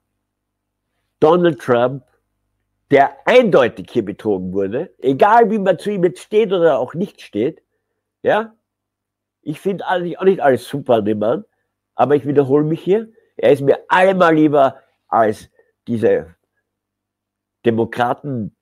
Donald 1.20 1.60
Trump, 1.60 2.04
der 2.90 3.16
eindeutig 3.26 3.88
hier 3.90 4.04
betrogen 4.04 4.52
wurde, 4.52 4.92
egal 4.98 5.50
wie 5.50 5.58
man 5.58 5.78
zu 5.78 5.90
ihm 5.90 6.04
jetzt 6.04 6.20
steht 6.20 6.52
oder 6.52 6.78
auch 6.78 6.94
nicht 6.94 7.20
steht, 7.20 7.62
ja, 8.22 8.54
ich 9.42 9.60
finde 9.60 9.86
eigentlich 9.86 10.18
auch 10.18 10.24
nicht 10.24 10.40
alles 10.40 10.68
super 10.68 10.96
an 10.96 11.04
dem 11.04 11.18
Mann, 11.18 11.44
aber 11.94 12.16
ich 12.16 12.26
wiederhole 12.26 12.64
mich 12.64 12.82
hier, 12.82 13.12
er 13.36 13.52
ist 13.52 13.62
mir 13.62 13.78
allemal 13.88 14.34
lieber 14.34 14.82
als 15.08 15.50
diese 15.86 16.34
Demokraten, 17.64 18.56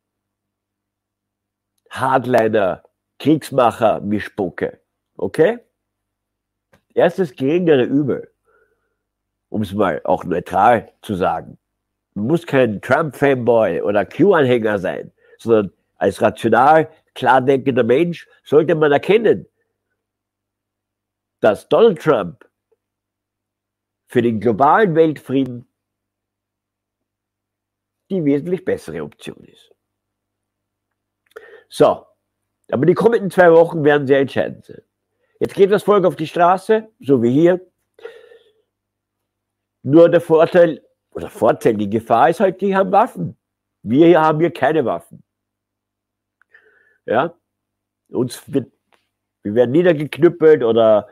Hardliner, 1.91 2.83
Kriegsmacher, 3.19 4.01
Mischpucke. 4.01 4.81
Okay? 5.17 5.59
Erstes 6.95 7.35
geringere 7.35 7.85
Übel, 7.85 8.33
um 9.49 9.63
es 9.63 9.73
mal 9.73 10.01
auch 10.05 10.25
neutral 10.25 10.93
zu 11.03 11.15
sagen. 11.15 11.59
Man 12.15 12.27
muss 12.27 12.47
kein 12.47 12.81
Trump-Fanboy 12.81 13.83
oder 13.83 14.05
Q-Anhänger 14.05 14.79
sein, 14.79 15.13
sondern 15.39 15.73
als 15.97 16.21
rational, 16.21 16.91
klar 17.15 17.41
denkender 17.41 17.85
Mensch 17.85 18.29
sollte 18.45 18.75
man 18.75 18.93
erkennen, 18.93 19.47
dass 21.41 21.69
Donald 21.69 22.01
Trump 22.01 22.49
für 24.07 24.23
den 24.23 24.41
globalen 24.41 24.95
Weltfrieden 24.95 25.69
die 28.11 28.25
wesentlich 28.25 28.65
bessere 28.65 29.03
Option 29.03 29.45
ist. 29.45 29.71
So, 31.69 32.08
aber 32.71 32.87
die 32.87 32.95
kommenden 32.95 33.31
zwei 33.31 33.53
Wochen 33.53 33.85
werden 33.85 34.07
sehr 34.07 34.21
entscheidend 34.21 34.65
sein. 34.67 34.83
Jetzt 35.41 35.55
geht 35.55 35.71
das 35.71 35.85
Volk 35.85 36.05
auf 36.05 36.17
die 36.17 36.27
Straße, 36.27 36.89
so 37.01 37.23
wie 37.23 37.31
hier. 37.31 37.61
Nur 39.83 40.09
der 40.09 40.21
Vorteil, 40.21 40.83
oder 41.13 41.31
Vorteil, 41.31 41.75
die 41.75 41.89
Gefahr 41.89 42.31
ist 42.31 42.41
halt, 42.41 42.61
die 42.61 42.75
haben 42.75 42.93
Waffen. 42.93 43.37
Wir 43.83 44.07
hier 44.07 44.21
haben 44.21 44.41
hier 44.41 44.53
keine 44.53 44.85
Waffen. 44.85 45.23
Ja, 47.07 47.35
uns 48.09 48.43
wird, 48.53 48.71
wir 49.43 49.55
werden 49.55 49.71
niedergeknüppelt 49.71 50.63
oder 50.63 51.09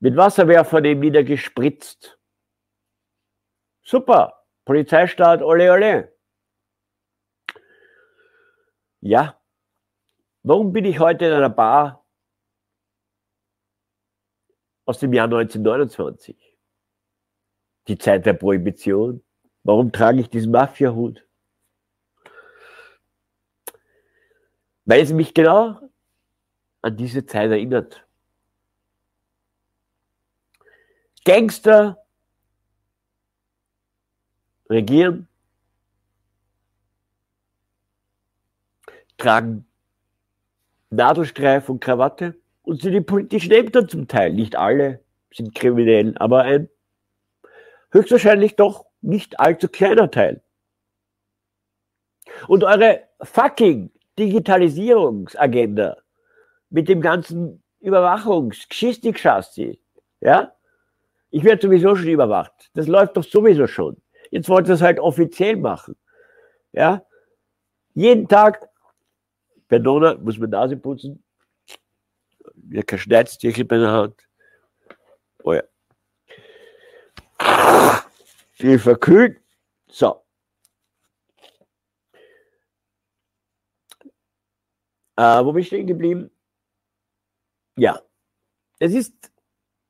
mit 0.00 0.16
Wasserwerfern 0.16 0.84
eben 0.84 1.00
niedergespritzt. 1.00 2.18
Super. 3.82 4.44
Polizeistaat, 4.64 5.42
ole 5.42 5.70
ole. 5.72 6.12
Ja. 9.00 9.38
Warum 10.46 10.74
bin 10.74 10.84
ich 10.84 10.98
heute 10.98 11.24
in 11.24 11.32
einer 11.32 11.48
Bar 11.48 12.04
aus 14.84 14.98
dem 14.98 15.14
Jahr 15.14 15.24
1929? 15.24 16.36
Die 17.88 17.96
Zeit 17.96 18.26
der 18.26 18.34
Prohibition. 18.34 19.24
Warum 19.62 19.90
trage 19.90 20.20
ich 20.20 20.28
diesen 20.28 20.52
Mafia-Hut? 20.52 21.26
Weil 24.84 25.00
es 25.00 25.14
mich 25.14 25.32
genau 25.32 25.80
an 26.82 26.94
diese 26.94 27.24
Zeit 27.24 27.50
erinnert. 27.50 28.06
Gangster 31.24 32.04
regieren, 34.68 35.26
tragen 39.16 39.66
Nadelstreif 40.96 41.68
und 41.68 41.80
Krawatte 41.80 42.34
und 42.62 42.82
sind 42.82 42.94
in 42.94 43.06
politischen 43.06 43.52
Ämtern 43.52 43.88
zum 43.88 44.08
Teil. 44.08 44.32
Nicht 44.32 44.56
alle 44.56 45.00
sind 45.32 45.54
kriminell, 45.54 46.14
aber 46.18 46.42
ein 46.42 46.68
höchstwahrscheinlich 47.90 48.56
doch 48.56 48.86
nicht 49.00 49.38
allzu 49.40 49.68
kleiner 49.68 50.10
Teil. 50.10 50.42
Und 52.48 52.64
eure 52.64 53.02
fucking 53.20 53.90
Digitalisierungsagenda 54.18 55.96
mit 56.70 56.88
dem 56.88 57.00
ganzen 57.00 57.62
Überwachungs-Geschichtig-Chassis, 57.80 59.76
ja? 60.20 60.52
Ich 61.30 61.42
werde 61.42 61.62
sowieso 61.62 61.96
schon 61.96 62.08
überwacht. 62.08 62.70
Das 62.74 62.86
läuft 62.86 63.16
doch 63.16 63.24
sowieso 63.24 63.66
schon. 63.66 63.96
Jetzt 64.30 64.48
wollt 64.48 64.68
ihr 64.68 64.74
es 64.74 64.82
halt 64.82 65.00
offiziell 65.00 65.56
machen. 65.56 65.96
Ja? 66.72 67.04
Jeden 67.94 68.28
Tag, 68.28 68.68
Perdona, 69.68 70.14
muss 70.16 70.38
man 70.38 70.50
Nase 70.50 70.76
putzen. 70.76 71.22
Ja, 72.70 72.82
kein 72.82 72.98
Schneidstierchen 72.98 73.66
bei 73.66 73.78
der 73.78 73.90
Hand. 73.90 74.28
Oh 75.42 75.52
ja. 75.52 75.62
Viel 78.52 78.78
verkühlt. 78.78 79.40
So. 79.88 80.22
Äh, 85.16 85.44
wo 85.44 85.52
bin 85.52 85.60
ich 85.62 85.68
stehen 85.68 85.86
geblieben? 85.86 86.30
Ja. 87.76 88.00
Es 88.78 88.92
ist 88.92 89.32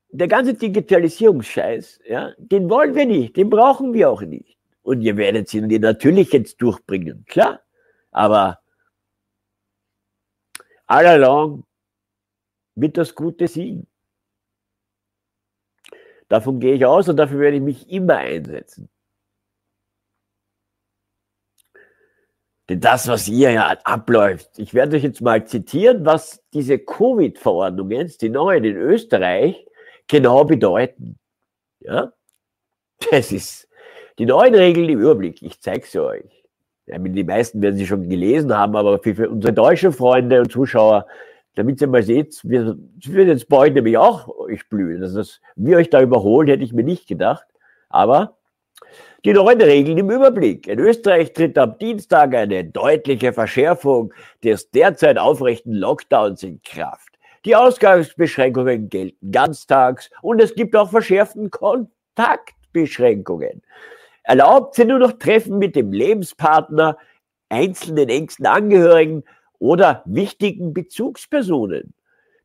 der 0.09 0.27
ganze 0.27 0.53
Digitalisierungsscheiß, 0.53 1.99
ja, 2.07 2.33
den 2.37 2.69
wollen 2.69 2.95
wir 2.95 3.05
nicht, 3.05 3.35
den 3.35 3.49
brauchen 3.49 3.93
wir 3.93 4.09
auch 4.09 4.21
nicht. 4.21 4.57
Und 4.81 5.01
ihr 5.01 5.17
werdet 5.17 5.49
sie 5.49 5.61
natürlich 5.61 6.31
jetzt 6.31 6.61
durchbringen, 6.61 7.25
klar. 7.25 7.61
Aber 8.11 8.59
all 10.87 11.05
along 11.05 11.65
wird 12.75 12.97
das 12.97 13.15
Gute 13.15 13.47
siegen. 13.47 13.87
Davon 16.27 16.59
gehe 16.59 16.73
ich 16.75 16.85
aus 16.85 17.07
und 17.07 17.17
dafür 17.17 17.39
werde 17.39 17.57
ich 17.57 17.63
mich 17.63 17.89
immer 17.89 18.17
einsetzen. 18.17 18.89
Denn 22.67 22.79
das, 22.79 23.07
was 23.07 23.25
hier 23.25 23.51
ja 23.51 23.67
abläuft, 23.83 24.57
ich 24.57 24.73
werde 24.73 24.97
euch 24.97 25.03
jetzt 25.03 25.21
mal 25.21 25.45
zitieren, 25.45 26.03
was 26.03 26.43
diese 26.51 26.79
Covid-Verordnungen, 26.79 28.11
die 28.19 28.29
neuen 28.29 28.63
in 28.63 28.75
Österreich, 28.75 29.67
genau 30.07 30.45
bedeuten. 30.45 31.19
Ja? 31.79 32.11
Das 33.11 33.31
ist 33.31 33.69
die 34.17 34.25
neuen 34.25 34.55
Regeln 34.55 34.89
im 34.89 34.99
Überblick. 34.99 35.43
Ich 35.43 35.61
zeige 35.61 35.85
sie 35.85 35.99
euch. 35.99 36.44
Die 36.87 37.23
meisten 37.23 37.61
werden 37.61 37.77
sie 37.77 37.87
schon 37.87 38.07
gelesen 38.07 38.55
haben, 38.55 38.75
aber 38.75 38.99
für, 38.99 39.15
für 39.15 39.29
unsere 39.29 39.53
deutschen 39.53 39.91
Freunde 39.91 40.41
und 40.41 40.51
Zuschauer, 40.51 41.07
damit 41.55 41.81
ihr 41.81 41.87
mal 41.87 42.03
seht, 42.03 42.39
wir, 42.43 42.77
wird 43.05 43.27
jetzt 43.27 43.51
euch 43.51 43.73
nämlich 43.73 43.97
auch 43.97 44.27
euch 44.27 44.69
blühen. 44.69 45.01
Also, 45.01 45.17
dass 45.17 45.41
wir 45.55 45.77
euch 45.77 45.89
da 45.89 46.01
überholen, 46.01 46.47
hätte 46.47 46.63
ich 46.63 46.73
mir 46.73 46.83
nicht 46.83 47.07
gedacht. 47.07 47.47
Aber 47.89 48.37
die 49.25 49.33
neuen 49.33 49.59
Regeln 49.59 49.97
im 49.97 50.11
Überblick. 50.11 50.67
In 50.67 50.77
Österreich 50.77 51.33
tritt 51.33 51.57
am 51.57 51.79
Dienstag 51.79 52.35
eine 52.35 52.63
deutliche 52.63 53.33
Verschärfung 53.33 54.13
des 54.43 54.69
derzeit 54.69 55.17
aufrechten 55.17 55.73
Lockdowns 55.73 56.43
in 56.43 56.61
Kraft. 56.61 57.17
Die 57.45 57.55
Ausgangsbeschränkungen 57.55 58.89
gelten 58.89 59.31
ganztags 59.31 60.11
und 60.21 60.39
es 60.41 60.53
gibt 60.53 60.75
auch 60.75 60.91
verschärften 60.91 61.49
Kontaktbeschränkungen. 61.49 63.63
Erlaubt 64.25 64.73
sind 64.73 64.87
nur 64.87 64.97
noch 64.97 65.13
Treffen 65.13 65.59
mit 65.59 65.75
dem 65.75 65.93
Lebenspartner, 65.93 66.97
einzelnen 67.49 68.09
engsten 68.09 68.47
Angehörigen 68.47 69.23
oder 69.59 70.01
wichtigen 70.05 70.73
Bezugspersonen. 70.73 71.93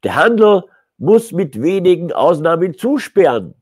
Der 0.04 0.14
Handel 0.14 0.64
muss 0.98 1.32
mit 1.32 1.60
wenigen 1.60 2.12
Ausnahmen 2.12 2.76
zusperren. 2.76 3.54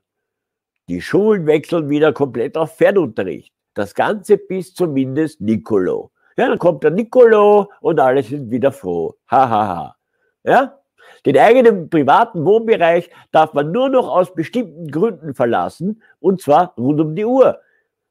Die 0.89 1.01
Schulen 1.01 1.45
wechseln 1.45 1.89
wieder 1.89 2.11
komplett 2.11 2.57
auf 2.57 2.75
Fernunterricht. 2.75 3.53
Das 3.73 3.95
Ganze 3.95 4.37
bis 4.37 4.73
zumindest 4.73 5.39
Nicolo. 5.39 6.11
Ja, 6.35 6.49
dann 6.49 6.59
kommt 6.59 6.83
der 6.83 6.91
Nicolo 6.91 7.69
und 7.79 7.99
alle 8.01 8.21
sind 8.21 8.51
wieder 8.51 8.73
froh. 8.73 9.15
Hahaha. 9.29 9.49
Ha, 9.49 9.75
ha. 9.75 9.95
Ja? 10.43 10.79
Den 11.25 11.37
eigenen 11.37 11.89
privaten 11.89 12.43
Wohnbereich 12.43 13.09
darf 13.31 13.53
man 13.53 13.71
nur 13.71 13.89
noch 13.89 14.09
aus 14.09 14.33
bestimmten 14.33 14.89
Gründen 14.89 15.33
verlassen 15.33 16.01
und 16.19 16.41
zwar 16.41 16.73
rund 16.77 16.99
um 16.99 17.15
die 17.15 17.25
Uhr. 17.25 17.59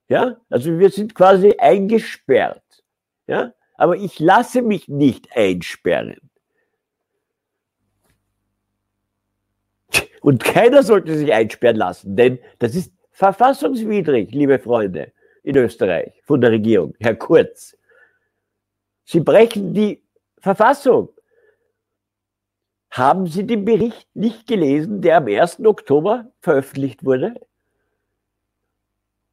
Ja, 0.09 0.37
also 0.49 0.79
wir 0.79 0.91
sind 0.91 1.15
quasi 1.15 1.55
eingesperrt. 1.59 2.63
Ja, 3.27 3.53
aber 3.75 3.97
ich 3.97 4.19
lasse 4.19 4.63
mich 4.63 4.89
nicht 4.89 5.29
einsperren. 5.37 6.17
Und 10.21 10.43
keiner 10.43 10.83
sollte 10.83 11.17
sich 11.17 11.33
einsperren 11.33 11.77
lassen, 11.77 12.17
denn 12.17 12.39
das 12.59 12.75
ist 12.75 12.93
verfassungswidrig, 13.13 14.31
liebe 14.33 14.59
Freunde 14.59 15.13
in 15.43 15.57
Österreich 15.57 16.13
von 16.25 16.41
der 16.41 16.51
Regierung, 16.53 16.95
Herr 17.01 17.15
Kurz. 17.15 17.77
Sie 19.05 19.21
brechen 19.21 19.75
die 19.75 20.03
Verfassung. 20.39 21.11
Haben 22.91 23.27
Sie 23.27 23.47
den 23.47 23.65
Bericht 23.65 24.09
nicht 24.15 24.47
gelesen, 24.47 25.03
der 25.03 25.19
am 25.19 25.27
1. 25.27 25.61
Oktober 25.65 26.31
veröffentlicht 26.41 27.05
wurde? 27.05 27.35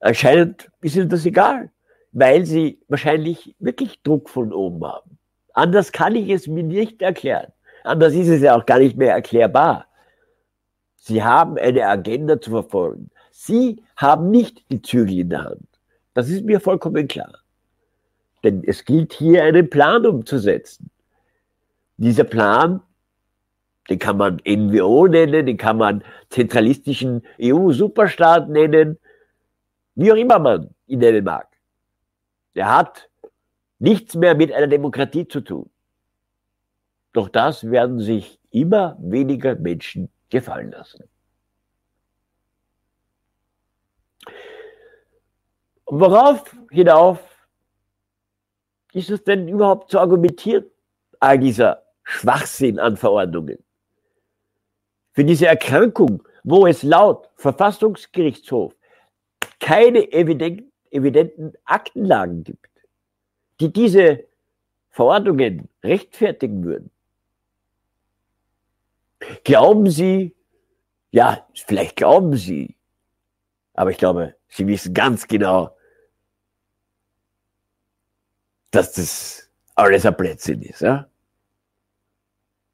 Anscheinend 0.05 0.69
ist 0.81 0.95
ihnen 0.95 1.09
das 1.09 1.25
egal, 1.25 1.71
weil 2.11 2.45
sie 2.45 2.79
wahrscheinlich 2.89 3.55
wirklich 3.57 4.03
Druck 4.03 4.29
von 4.29 4.53
oben 4.53 4.85
haben. 4.85 5.17
Anders 5.53 5.91
kann 5.91 6.13
ich 6.13 6.29
es 6.29 6.45
mir 6.45 6.61
nicht 6.61 7.01
erklären. 7.01 7.51
Anders 7.83 8.13
ist 8.13 8.27
es 8.27 8.43
ja 8.43 8.55
auch 8.55 8.67
gar 8.67 8.77
nicht 8.77 8.97
mehr 8.97 9.13
erklärbar. 9.13 9.87
Sie 10.97 11.23
haben 11.23 11.57
eine 11.57 11.87
Agenda 11.87 12.39
zu 12.39 12.51
verfolgen. 12.51 13.09
Sie 13.31 13.81
haben 13.97 14.29
nicht 14.29 14.63
die 14.71 14.83
Zügel 14.83 15.21
in 15.21 15.31
der 15.31 15.43
Hand. 15.43 15.67
Das 16.13 16.29
ist 16.29 16.45
mir 16.45 16.59
vollkommen 16.59 17.07
klar. 17.07 17.39
Denn 18.43 18.63
es 18.63 18.85
gilt 18.85 19.11
hier 19.11 19.43
einen 19.43 19.71
Plan 19.71 20.05
umzusetzen. 20.05 20.91
Dieser 21.97 22.25
Plan, 22.25 22.79
den 23.89 23.97
kann 23.97 24.17
man 24.17 24.39
NWO 24.47 25.07
nennen, 25.07 25.47
den 25.47 25.57
kann 25.57 25.77
man 25.77 26.03
zentralistischen 26.29 27.23
EU-Superstaat 27.41 28.49
nennen, 28.49 28.99
wie 29.95 30.11
auch 30.11 30.17
immer 30.17 30.39
man 30.39 30.73
ihn 30.87 30.99
nennen 30.99 31.23
mag. 31.23 31.47
Der 32.53 32.73
hat 32.73 33.09
nichts 33.79 34.15
mehr 34.15 34.35
mit 34.35 34.51
einer 34.51 34.67
Demokratie 34.67 35.27
zu 35.27 35.41
tun. 35.41 35.69
Doch 37.13 37.29
das 37.29 37.69
werden 37.69 37.99
sich 37.99 38.39
immer 38.51 38.97
weniger 38.99 39.55
Menschen 39.55 40.09
gefallen 40.29 40.71
lassen. 40.71 41.03
Und 45.85 45.99
worauf 45.99 46.55
hinauf 46.71 47.19
ist 48.91 49.09
es 49.09 49.23
denn 49.23 49.47
überhaupt 49.47 49.91
zu 49.91 49.99
argumentieren, 49.99 50.65
all 51.19 51.39
dieser 51.39 51.83
Schwachsinn 52.03 52.79
an 52.79 52.97
Verordnungen? 52.97 53.63
Für 55.13 55.23
diese 55.23 55.47
Erkrankung, 55.47 56.23
wo 56.43 56.67
es 56.67 56.83
laut 56.83 57.29
Verfassungsgerichtshof 57.35 58.73
keine 59.59 60.11
evidenten, 60.11 60.71
evidenten 60.91 61.53
Aktenlagen 61.65 62.43
gibt, 62.43 62.69
die 63.59 63.71
diese 63.71 64.25
Verordnungen 64.91 65.69
rechtfertigen 65.83 66.63
würden. 66.63 66.91
Glauben 69.43 69.89
Sie, 69.89 70.35
ja, 71.11 71.47
vielleicht 71.53 71.95
glauben 71.95 72.35
Sie, 72.35 72.75
aber 73.73 73.91
ich 73.91 73.97
glaube, 73.97 74.35
Sie 74.47 74.67
wissen 74.67 74.93
ganz 74.93 75.27
genau, 75.27 75.75
dass 78.71 78.93
das 78.93 79.49
alles 79.75 80.05
ein 80.05 80.15
Blödsinn 80.15 80.61
ist. 80.61 80.81
Ja? 80.81 81.09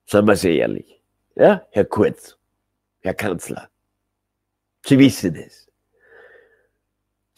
Sagen 0.05 0.27
wir 0.27 0.35
sehr 0.35 0.55
ehrlich. 0.55 1.01
Ja, 1.35 1.65
Herr 1.71 1.85
Kurz, 1.85 2.37
Herr 2.99 3.13
Kanzler, 3.13 3.69
Sie 4.85 4.99
wissen 4.99 5.35
es. 5.35 5.70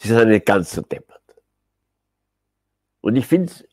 Sie 0.04 0.10
sind 0.10 0.28
nicht 0.28 0.44
ganz 0.44 0.70
so 0.70 0.82
deppert. 0.82 1.22
Und 3.00 3.16
ich 3.16 3.26
finde 3.26 3.50
es 3.50 3.66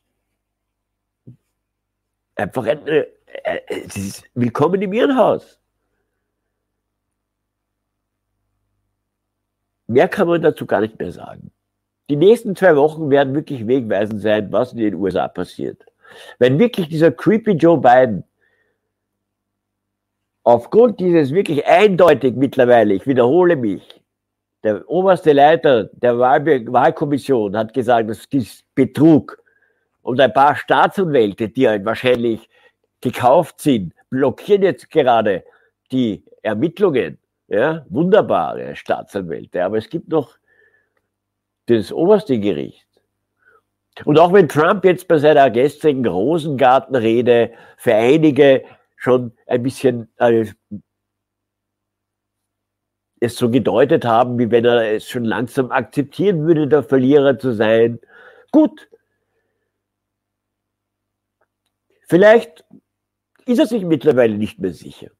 einfach 2.36 2.64
ein, 2.64 2.86
äh, 2.86 3.04
äh, 3.44 3.76
ist 3.76 4.24
willkommen 4.32 4.80
im 4.80 4.94
Irrenhaus. 4.94 5.60
Mehr 9.86 10.08
kann 10.08 10.26
man 10.26 10.40
dazu 10.40 10.64
gar 10.64 10.80
nicht 10.80 10.98
mehr 10.98 11.12
sagen. 11.12 11.50
Die 12.08 12.16
nächsten 12.16 12.56
zwei 12.56 12.76
Wochen 12.76 13.10
werden 13.10 13.34
wirklich 13.34 13.66
wegweisend 13.66 14.22
sein, 14.22 14.50
was 14.50 14.72
in 14.72 14.78
den 14.78 14.94
USA 14.94 15.28
passiert. 15.28 15.84
Wenn 16.38 16.58
wirklich 16.58 16.88
dieser 16.88 17.12
creepy 17.12 17.52
Joe 17.52 17.76
Biden 17.76 18.24
aufgrund 20.44 20.98
dieses 20.98 21.30
wirklich 21.34 21.66
eindeutig 21.66 22.36
mittlerweile, 22.36 22.94
ich 22.94 23.06
wiederhole 23.06 23.54
mich, 23.54 24.01
der 24.62 24.88
oberste 24.88 25.32
Leiter 25.32 25.84
der 25.92 26.18
Wahl 26.18 26.44
Wahlkommission 26.72 27.56
hat 27.56 27.74
gesagt, 27.74 28.08
das 28.08 28.26
ist 28.30 28.64
Betrug. 28.74 29.38
Und 30.02 30.20
ein 30.20 30.32
paar 30.32 30.56
Staatsanwälte, 30.56 31.48
die 31.48 31.68
halt 31.68 31.84
wahrscheinlich 31.84 32.48
gekauft 33.00 33.60
sind, 33.60 33.94
blockieren 34.10 34.62
jetzt 34.62 34.90
gerade 34.90 35.44
die 35.90 36.24
Ermittlungen. 36.42 37.18
Ja, 37.48 37.84
wunderbare 37.90 38.74
Staatsanwälte. 38.76 39.62
Aber 39.62 39.76
es 39.76 39.88
gibt 39.90 40.08
noch 40.08 40.36
das 41.66 41.92
oberste 41.92 42.38
Gericht. 42.38 42.86
Und 44.04 44.18
auch 44.18 44.32
wenn 44.32 44.48
Trump 44.48 44.84
jetzt 44.84 45.06
bei 45.06 45.18
seiner 45.18 45.50
gestrigen 45.50 46.06
Rosengartenrede 46.06 47.52
für 47.76 47.94
einige 47.94 48.64
schon 48.96 49.32
ein 49.46 49.62
bisschen 49.62 50.08
äh, 50.16 50.46
es 53.22 53.36
so 53.36 53.50
gedeutet 53.50 54.04
haben, 54.04 54.38
wie 54.38 54.50
wenn 54.50 54.64
er 54.64 54.94
es 54.94 55.08
schon 55.08 55.24
langsam 55.24 55.70
akzeptieren 55.70 56.44
würde, 56.44 56.66
der 56.66 56.82
Verlierer 56.82 57.38
zu 57.38 57.52
sein. 57.52 58.00
Gut. 58.50 58.88
Vielleicht 62.08 62.64
ist 63.46 63.60
er 63.60 63.66
sich 63.66 63.84
mittlerweile 63.84 64.36
nicht 64.36 64.58
mehr 64.58 64.72
sicher. 64.72 65.10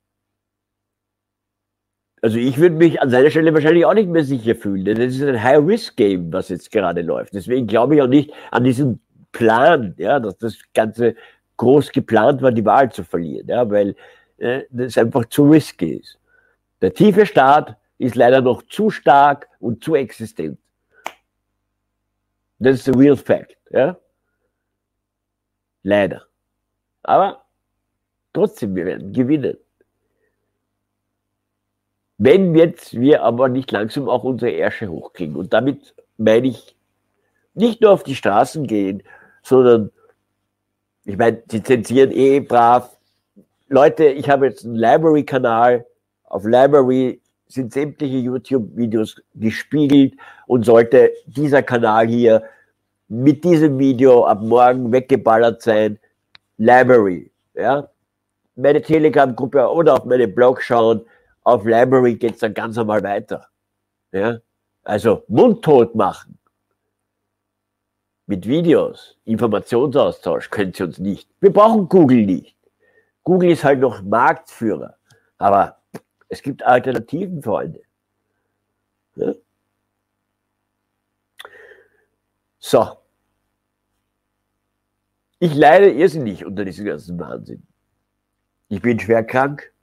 Also 2.20 2.38
ich 2.38 2.58
würde 2.58 2.74
mich 2.74 3.00
an 3.00 3.10
seiner 3.10 3.30
Stelle 3.30 3.54
wahrscheinlich 3.54 3.84
auch 3.84 3.94
nicht 3.94 4.08
mehr 4.08 4.24
sicher 4.24 4.56
fühlen, 4.56 4.84
denn 4.84 5.00
es 5.00 5.16
ist 5.16 5.22
ein 5.22 5.42
High-Risk-Game, 5.42 6.32
was 6.32 6.48
jetzt 6.48 6.70
gerade 6.72 7.02
läuft. 7.02 7.34
Deswegen 7.34 7.68
glaube 7.68 7.94
ich 7.94 8.02
auch 8.02 8.08
nicht 8.08 8.32
an 8.50 8.64
diesen 8.64 9.00
Plan, 9.30 9.94
ja, 9.96 10.18
dass 10.18 10.38
das 10.38 10.58
Ganze 10.74 11.14
groß 11.56 11.92
geplant 11.92 12.42
war, 12.42 12.50
die 12.50 12.64
Wahl 12.64 12.90
zu 12.90 13.04
verlieren, 13.04 13.48
ja, 13.48 13.68
weil 13.70 13.94
äh, 14.38 14.62
das 14.70 14.98
einfach 14.98 15.24
zu 15.26 15.48
risky 15.48 15.94
ist. 15.94 16.18
Der 16.80 16.92
tiefe 16.92 17.26
Staat 17.26 17.76
ist 18.02 18.16
leider 18.16 18.40
noch 18.40 18.62
zu 18.64 18.90
stark 18.90 19.48
und 19.60 19.84
zu 19.84 19.94
existent. 19.94 20.58
Das 22.58 22.76
ist 22.76 22.84
the 22.84 22.92
real 22.92 23.16
fact. 23.16 23.56
Ja? 23.70 23.96
Leider. 25.82 26.26
Aber 27.02 27.44
trotzdem, 28.32 28.74
wir 28.74 28.86
werden 28.86 29.12
gewinnen. 29.12 29.56
Wenn 32.18 32.54
jetzt 32.54 32.94
wir 33.00 33.22
aber 33.22 33.48
nicht 33.48 33.70
langsam 33.72 34.08
auch 34.08 34.22
unsere 34.22 34.52
Ärsche 34.52 34.88
hochkriegen 34.88 35.34
und 35.34 35.52
damit 35.52 35.94
meine 36.18 36.48
ich 36.48 36.76
nicht 37.54 37.80
nur 37.80 37.90
auf 37.90 38.04
die 38.04 38.14
Straßen 38.14 38.66
gehen, 38.66 39.02
sondern 39.42 39.90
ich 41.04 41.16
meine, 41.16 41.42
sie 41.48 41.62
zensieren 41.62 42.12
eh 42.12 42.40
brav. 42.40 42.96
Leute, 43.68 44.06
ich 44.06 44.30
habe 44.30 44.46
jetzt 44.46 44.64
einen 44.64 44.76
Library-Kanal. 44.76 45.84
Auf 46.24 46.44
Library 46.44 47.21
sind 47.52 47.72
sämtliche 47.72 48.18
YouTube-Videos 48.18 49.22
gespiegelt 49.34 50.14
und 50.46 50.64
sollte 50.64 51.12
dieser 51.26 51.62
Kanal 51.62 52.06
hier 52.08 52.42
mit 53.08 53.44
diesem 53.44 53.78
Video 53.78 54.24
ab 54.24 54.40
morgen 54.40 54.90
weggeballert 54.90 55.60
sein, 55.62 55.98
Library, 56.56 57.30
ja, 57.54 57.88
meine 58.56 58.80
Telegram-Gruppe 58.80 59.68
oder 59.70 59.94
auf 59.94 60.04
meine 60.04 60.28
Blog 60.28 60.62
schauen, 60.62 61.04
auf 61.42 61.64
Library 61.64 62.14
geht 62.14 62.34
es 62.34 62.40
dann 62.40 62.54
ganz 62.54 62.78
einmal 62.78 63.02
weiter, 63.02 63.48
ja, 64.12 64.38
also 64.84 65.24
mundtot 65.28 65.94
machen. 65.94 66.38
Mit 68.26 68.46
Videos, 68.46 69.18
Informationsaustausch 69.24 70.48
können 70.48 70.72
Sie 70.72 70.84
uns 70.84 70.98
nicht. 70.98 71.28
Wir 71.40 71.52
brauchen 71.52 71.88
Google 71.88 72.24
nicht. 72.24 72.56
Google 73.24 73.50
ist 73.50 73.64
halt 73.64 73.80
noch 73.80 74.00
Marktführer, 74.02 74.96
aber 75.38 75.81
es 76.32 76.42
gibt 76.42 76.62
Alternativen, 76.62 77.42
Freunde. 77.42 77.82
Ja? 79.16 79.34
So. 82.58 82.88
Ich 85.40 85.54
leide 85.54 85.90
irrsinnig 85.90 86.46
unter 86.46 86.64
diesem 86.64 86.86
ganzen 86.86 87.18
Wahnsinn. 87.18 87.62
Ich 88.70 88.80
bin 88.80 88.98
schwer 88.98 89.24
krank 89.24 89.74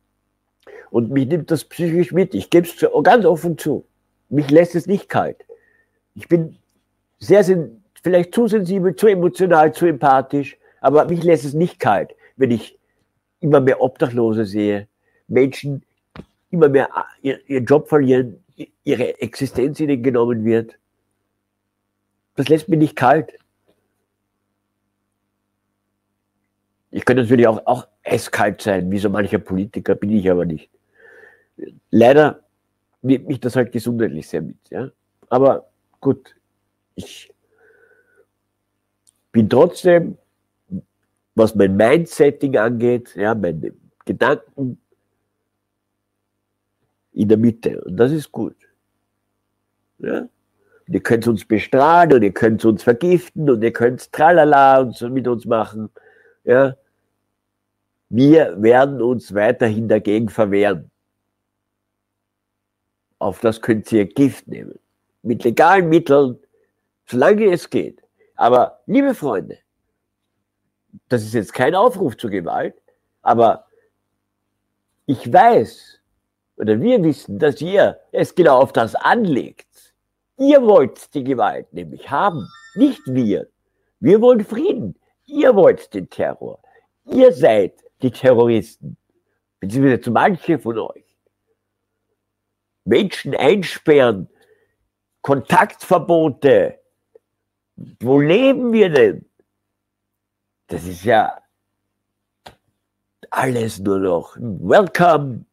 und 0.90 1.12
mich 1.12 1.28
nimmt 1.28 1.52
das 1.52 1.66
psychisch 1.66 2.12
mit. 2.14 2.34
Ich 2.34 2.50
gebe 2.50 2.68
es 2.68 2.84
ganz 3.04 3.26
offen 3.26 3.56
zu. 3.60 3.86
Mich 4.30 4.50
lässt 4.50 4.74
es 4.74 4.88
nicht 4.88 5.08
kalt. 5.08 5.46
Ich 6.16 6.28
bin 6.28 6.58
sehr, 7.20 7.44
vielleicht 8.02 8.34
zu 8.34 8.48
sensibel, 8.48 8.96
zu 8.96 9.06
emotional, 9.06 9.72
zu 9.72 9.86
empathisch, 9.86 10.58
aber 10.82 11.06
mich 11.06 11.22
lässt 11.22 11.46
es 11.46 11.54
nicht 11.54 11.80
kalt, 11.80 12.16
wenn 12.38 12.50
ich 12.50 12.80
immer 13.40 13.60
mehr 13.60 13.82
Obdachlose 13.82 14.46
sehe, 14.46 14.88
Menschen, 15.28 15.84
immer 16.52 16.70
mehr 16.70 16.90
äh, 17.22 17.38
ihren 17.48 17.66
Job 17.66 17.90
verlieren, 17.90 18.44
ihre 18.84 19.22
Existenz 19.22 19.80
ihnen 19.80 20.04
genommen 20.04 20.44
wird. 20.44 20.78
Das 22.36 22.50
lässt 22.50 22.70
mich 22.70 22.80
nicht 22.80 22.96
kalt. 22.96 23.34
Ich 26.92 27.06
könnte 27.06 27.24
natürlich 27.24 27.48
auch, 27.48 27.66
auch 27.66 27.88
eiskalt 28.04 28.62
sein, 28.62 28.90
wie 28.90 28.98
so 28.98 29.10
mancher 29.10 29.40
Politiker, 29.40 29.96
bin 29.96 30.10
ich 30.12 30.30
aber 30.30 30.46
nicht. 30.46 30.70
Leider 31.92 32.42
nimmt 33.02 33.28
mich 33.28 33.40
das 33.40 33.56
halt 33.56 33.72
gesundheitlich 33.72 34.28
sehr 34.28 34.42
mit. 34.42 34.58
Ja? 34.70 34.90
Aber 35.30 35.70
gut, 36.00 36.36
ich 36.96 37.32
bin 39.32 39.50
trotzdem, 39.50 40.18
was 41.36 41.54
mein 41.56 41.76
Mindsetting 41.76 42.58
angeht, 42.58 43.16
ja, 43.16 43.36
meine 43.36 43.74
Gedanken, 44.06 44.80
in 47.20 47.28
der 47.28 47.38
Mitte. 47.38 47.82
Und 47.82 47.98
das 47.98 48.14
ist 48.14 48.32
gut. 48.32 48.56
Ja? 49.98 50.30
Ihr 50.88 51.02
könnt 51.02 51.28
uns 51.28 51.44
bestrahlen 51.44 52.14
und 52.14 52.24
ihr 52.24 52.32
könnt 52.32 52.64
uns 52.64 52.82
vergiften 52.82 53.50
und 53.50 53.62
ihr 53.62 53.74
könnt 53.74 54.12
tralala 54.14 54.80
und 54.80 54.96
so 54.96 55.10
mit 55.10 55.28
uns 55.28 55.46
machen. 55.46 55.90
Ja. 56.46 56.78
Wir 58.08 58.60
werden 58.62 59.02
uns 59.02 59.34
weiterhin 59.34 59.90
dagegen 59.90 60.30
verwehren. 60.30 60.90
Auf 63.20 63.42
das 63.42 63.62
könnt 63.62 63.92
ihr 63.92 64.06
Gift 64.06 64.48
nehmen. 64.48 64.80
Mit 65.22 65.44
legalen 65.44 65.90
Mitteln, 65.90 66.40
solange 67.06 67.52
es 67.52 67.70
geht. 67.70 68.02
Aber, 68.36 68.80
liebe 68.86 69.14
Freunde, 69.14 69.58
das 71.10 71.24
ist 71.24 71.34
jetzt 71.34 71.54
kein 71.54 71.76
Aufruf 71.76 72.16
zur 72.16 72.30
Gewalt, 72.30 72.76
aber 73.22 73.66
ich 75.06 75.32
weiß, 75.32 75.99
oder 76.60 76.80
wir 76.82 77.02
wissen, 77.04 77.40
dass 77.40 77.62
ihr 77.62 78.00
es 78.12 78.36
genau 78.36 78.60
auf 78.60 78.74
das 78.74 78.94
anlegt. 78.94 79.96
Ihr 80.38 80.62
wollt 80.62 81.14
die 81.14 81.24
Gewalt 81.24 81.74
nämlich 81.74 82.10
haben, 82.10 82.48
nicht 82.76 83.02
wir. 83.06 83.48
Wir 84.00 84.22
wollen 84.22 84.44
Frieden. 84.44 85.00
Ihr 85.26 85.56
wollt 85.56 85.94
den 85.94 86.10
Terror. 86.10 86.62
Ihr 87.06 87.34
seid 87.34 87.74
die 88.02 88.12
Terroristen. 88.12 88.98
Beziehungsweise 89.60 90.02
zu 90.02 90.12
manche 90.12 90.60
von 90.60 90.78
euch. 90.78 91.18
Menschen 92.86 93.36
einsperren, 93.36 94.30
Kontaktverbote. 95.22 96.80
Wo 98.00 98.20
leben 98.20 98.72
wir 98.74 98.90
denn? 98.90 99.26
Das 100.68 100.86
ist 100.86 101.04
ja 101.04 101.38
alles 103.30 103.80
nur 103.80 104.00
noch 104.00 104.36
Welcome, 104.38 105.46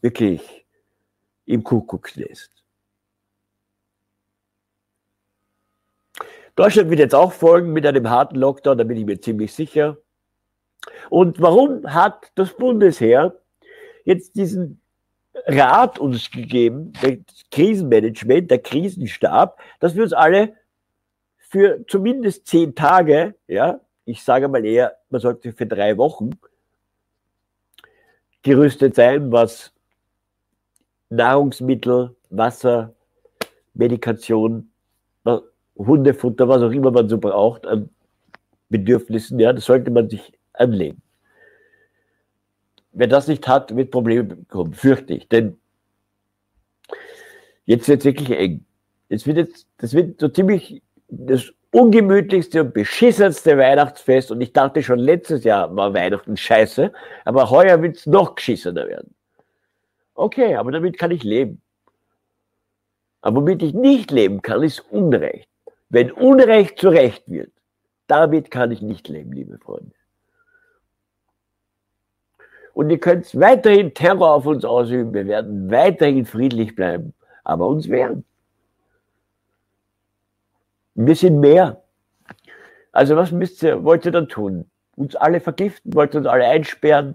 wirklich 0.00 0.66
im 1.46 1.64
Kuckucksnest. 1.64 2.52
Deutschland 6.56 6.90
wird 6.90 6.98
jetzt 6.98 7.14
auch 7.14 7.32
folgen 7.32 7.72
mit 7.72 7.86
einem 7.86 8.10
harten 8.10 8.36
Lockdown, 8.36 8.78
da 8.78 8.84
bin 8.84 8.96
ich 8.96 9.04
mir 9.04 9.20
ziemlich 9.20 9.52
sicher. 9.52 9.96
Und 11.08 11.40
warum 11.40 11.86
hat 11.92 12.32
das 12.34 12.54
Bundesheer 12.56 13.36
jetzt 14.04 14.34
diesen 14.36 14.80
Rat 15.46 15.98
uns 15.98 16.30
gegeben, 16.30 16.92
das 17.00 17.44
Krisenmanagement, 17.50 18.50
der 18.50 18.58
Krisenstab, 18.58 19.60
dass 19.78 19.94
wir 19.94 20.02
uns 20.02 20.12
alle 20.12 20.56
für 21.38 21.86
zumindest 21.86 22.46
zehn 22.46 22.74
Tage, 22.74 23.34
ja, 23.46 23.80
ich 24.04 24.22
sage 24.22 24.48
mal 24.48 24.64
eher, 24.64 24.96
man 25.10 25.20
sollte 25.20 25.52
für 25.52 25.66
drei 25.66 25.96
Wochen 25.96 26.30
gerüstet 28.42 28.96
sein, 28.96 29.30
was 29.30 29.72
Nahrungsmittel, 31.10 32.14
Wasser, 32.30 32.94
Medikation, 33.74 34.70
Hundefutter, 35.78 36.48
was 36.48 36.62
auch 36.62 36.72
immer 36.72 36.90
man 36.90 37.08
so 37.08 37.18
braucht 37.18 37.66
an 37.66 37.88
Bedürfnissen, 38.68 39.38
ja, 39.38 39.52
das 39.52 39.64
sollte 39.64 39.90
man 39.90 40.10
sich 40.10 40.32
anlegen. 40.52 41.00
Wer 42.92 43.06
das 43.06 43.28
nicht 43.28 43.46
hat, 43.46 43.74
wird 43.76 43.90
Probleme 43.90 44.24
bekommen, 44.24 44.74
fürchte 44.74 45.14
ich. 45.14 45.28
Denn 45.28 45.58
jetzt 47.64 47.88
wird 47.88 48.00
es 48.00 48.04
wirklich 48.04 48.30
eng. 48.30 48.64
Jetzt 49.08 49.26
wird 49.26 49.36
jetzt, 49.38 49.66
das 49.78 49.94
wird 49.94 50.20
so 50.20 50.28
ziemlich 50.28 50.82
das 51.08 51.52
ungemütlichste 51.70 52.62
und 52.62 52.74
beschissenste 52.74 53.56
Weihnachtsfest. 53.56 54.30
Und 54.30 54.40
ich 54.40 54.52
dachte 54.52 54.82
schon 54.82 54.98
letztes 54.98 55.44
Jahr 55.44 55.74
war 55.74 55.94
Weihnachten 55.94 56.36
scheiße, 56.36 56.92
aber 57.24 57.50
heuer 57.50 57.80
wird 57.80 57.96
es 57.96 58.06
noch 58.06 58.34
geschissener 58.34 58.88
werden. 58.88 59.14
Okay, 60.18 60.56
aber 60.56 60.72
damit 60.72 60.98
kann 60.98 61.12
ich 61.12 61.22
leben. 61.22 61.62
Aber 63.20 63.36
womit 63.36 63.62
ich 63.62 63.72
nicht 63.72 64.10
leben 64.10 64.42
kann, 64.42 64.64
ist 64.64 64.80
Unrecht. 64.90 65.48
Wenn 65.90 66.10
Unrecht 66.10 66.80
zu 66.80 66.88
Recht 66.88 67.30
wird, 67.30 67.52
damit 68.08 68.50
kann 68.50 68.72
ich 68.72 68.82
nicht 68.82 69.06
leben, 69.06 69.30
liebe 69.30 69.58
Freunde. 69.58 69.92
Und 72.74 72.90
ihr 72.90 72.98
könnt 72.98 73.32
weiterhin 73.38 73.94
Terror 73.94 74.34
auf 74.34 74.46
uns 74.46 74.64
ausüben, 74.64 75.14
wir 75.14 75.28
werden 75.28 75.70
weiterhin 75.70 76.26
friedlich 76.26 76.74
bleiben, 76.74 77.14
aber 77.44 77.68
uns 77.68 77.88
wehren. 77.88 78.24
Wir 80.96 81.14
sind 81.14 81.38
mehr. 81.38 81.80
Also 82.90 83.14
was 83.14 83.30
müsst 83.30 83.62
ihr, 83.62 83.84
wollt 83.84 84.04
ihr 84.04 84.10
dann 84.10 84.28
tun? 84.28 84.68
Uns 84.96 85.14
alle 85.14 85.38
vergiften? 85.38 85.94
Wollt 85.94 86.12
ihr 86.14 86.18
uns 86.18 86.26
alle 86.26 86.46
einsperren? 86.46 87.14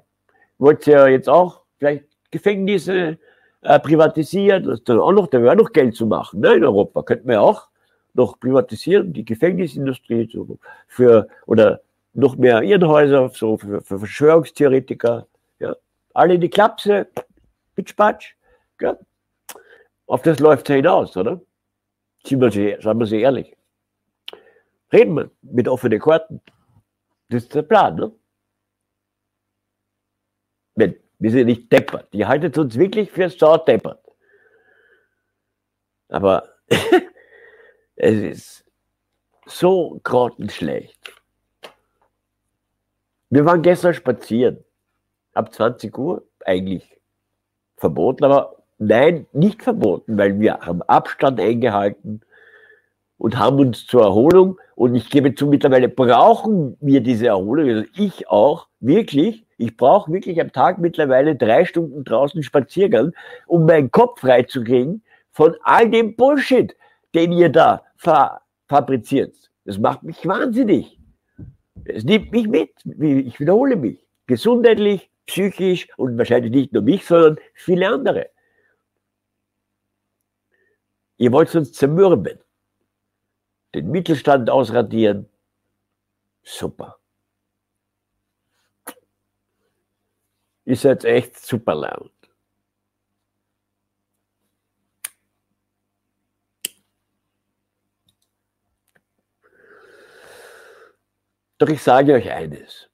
Wollt 0.58 0.88
ihr 0.88 1.10
jetzt 1.10 1.28
auch 1.28 1.64
vielleicht 1.80 2.13
Gefängnisse 2.34 3.20
äh, 3.62 3.80
privatisieren? 3.80 4.64
Das 4.64 4.84
dann 4.84 5.00
auch 5.00 5.12
noch, 5.12 5.28
da 5.28 5.42
wäre 5.42 5.56
noch 5.56 5.72
Geld 5.72 5.96
zu 5.96 6.08
machen, 6.08 6.40
ne, 6.42 6.56
in 6.56 6.64
Europa. 6.66 7.04
Könnten 7.04 7.28
wir 7.30 7.42
auch 7.42 7.68
noch 8.16 8.40
privatisieren, 8.40 9.14
die 9.14 9.24
Gefängnisindustrie 9.24 10.30
so 10.32 10.58
für, 10.88 11.28
oder 11.46 11.82
noch 12.14 12.36
mehr 12.36 12.62
Irrenhäuser, 12.64 13.30
so 13.30 13.58
für, 13.58 13.82
für 13.82 14.00
Verschwörungstheoretiker, 14.00 15.28
ja. 15.60 15.76
Alle 16.14 16.36
in 16.36 16.42
die 16.42 16.50
Klapse, 16.50 17.08
Pitschpatsch, 17.76 18.34
ja. 18.82 18.98
Auf 20.08 20.24
das 20.24 20.40
läuft 20.40 20.70
es 20.70 20.76
hinaus, 20.76 21.16
oder? 21.16 21.40
Seien 22.24 22.42
wir, 22.42 22.52
sie, 22.52 22.78
seien 22.82 23.00
wir 23.00 23.06
sie 23.06 23.22
ehrlich. 23.22 23.56
Reden 24.92 25.16
wir 25.16 25.30
mit 25.42 25.68
offenen 25.68 26.00
Karten. 26.00 26.42
Das 27.30 27.44
ist 27.44 27.56
der 27.56 27.64
Plan, 27.64 27.96
ne? 27.96 28.12
Wenn, 30.76 30.96
wir 31.24 31.32
sind 31.32 31.48
nicht 31.48 31.72
deppert. 31.72 32.14
Die 32.14 32.26
haltet 32.26 32.58
uns 32.58 32.78
wirklich 32.78 33.10
für 33.12 33.30
sau 33.30 33.58
deppert. 33.58 34.00
Aber 36.10 36.44
Es 37.96 38.16
ist 38.16 38.66
so 39.46 40.00
grottenschlecht. 40.04 41.14
Wir 43.30 43.46
waren 43.46 43.62
gestern 43.62 43.94
spazieren. 43.94 44.64
Ab 45.34 45.54
20 45.54 45.98
Uhr 45.98 46.24
eigentlich 46.46 47.00
verboten, 47.78 48.24
aber 48.24 48.58
nein, 48.78 49.26
nicht 49.34 49.64
verboten, 49.64 50.18
weil 50.18 50.40
wir 50.40 50.60
haben 50.60 50.82
Abstand 50.84 51.40
eingehalten 51.40 52.22
und 53.18 53.38
haben 53.38 53.60
uns 53.60 53.88
zur 53.88 54.04
Erholung, 54.04 54.60
und 54.76 54.96
ich 54.96 55.10
gebe 55.10 55.34
zu, 55.36 55.48
mittlerweile 55.48 55.88
brauchen 55.88 56.78
wir 56.82 57.02
diese 57.02 57.28
Erholung, 57.28 57.70
also 57.70 57.84
ich 57.96 58.28
auch, 58.28 58.68
wirklich, 58.80 59.43
ich 59.64 59.78
brauche 59.78 60.12
wirklich 60.12 60.40
am 60.40 60.52
Tag 60.52 60.78
mittlerweile 60.78 61.36
drei 61.36 61.66
Stunden 61.66 62.04
draußen 62.04 62.44
Spaziergang, 62.44 63.14
um 63.48 63.66
meinen 63.66 63.92
Kopf 63.92 64.22
freizukriegen 64.22 65.04
von 65.32 65.56
all 65.64 65.90
dem 65.90 66.16
Bullshit 66.16 66.76
den 67.14 67.32
ihr 67.32 67.50
da 67.50 67.84
fa 67.96 68.42
fabriziert. 68.68 69.36
Das 69.66 69.78
macht 69.78 70.04
mich 70.04 70.26
wahnsinnig. 70.26 71.00
Es 71.86 72.04
nimmt 72.04 72.32
mich 72.32 72.48
mit. 72.48 72.72
Ich 72.86 73.40
wiederhole 73.40 73.76
mich. 73.76 74.06
Gesundheitlich, 74.28 75.10
psychisch 75.26 75.88
und 75.98 76.18
wahrscheinlich 76.18 76.52
nicht 76.52 76.74
nur 76.74 76.82
mich, 76.82 77.06
sondern 77.06 77.38
viele 77.54 77.88
andere. 77.90 78.30
Ihr 81.18 81.32
wollt 81.32 81.54
uns 81.56 81.72
zermürben, 81.74 82.40
den 83.76 83.92
Mittelstand 83.92 84.50
ausradieren. 84.50 85.30
Super. 86.44 86.98
Ihr 90.66 90.76
seid 90.78 91.04
echt 91.06 91.38
super 91.40 91.76
laut. 91.76 92.12
Doch 101.58 101.70
ich 101.70 101.82
sage 101.82 102.14
euch 102.14 102.30
eines. 102.32 102.90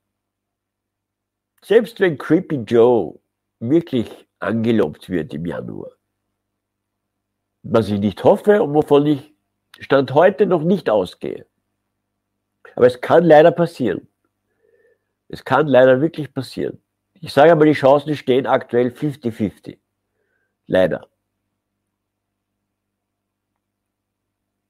Selbst 1.63 1.99
wenn 1.99 2.17
Creepy 2.17 2.55
Joe 2.58 3.19
wirklich 3.60 4.27
angelobt 4.39 5.10
wird 5.10 5.34
im 5.34 5.45
Januar, 5.45 5.91
was 7.63 7.89
ich 7.89 7.99
nicht 7.99 8.23
hoffe 8.23 8.62
und 8.62 8.73
wovon 8.73 9.05
ich 9.05 9.34
Stand 9.79 10.13
heute 10.13 10.45
noch 10.45 10.63
nicht 10.63 10.89
ausgehe. 10.89 11.45
Aber 12.75 12.88
es 12.88 12.99
kann 12.99 13.23
leider 13.23 13.51
passieren. 13.51 14.08
Es 15.29 15.45
kann 15.45 15.67
leider 15.67 16.01
wirklich 16.01 16.34
passieren. 16.34 16.82
Ich 17.21 17.34
sage 17.34 17.51
aber, 17.51 17.65
die 17.65 17.73
Chancen 17.73 18.15
stehen 18.15 18.47
aktuell 18.47 18.88
50-50. 18.88 19.77
Leider. 20.67 21.08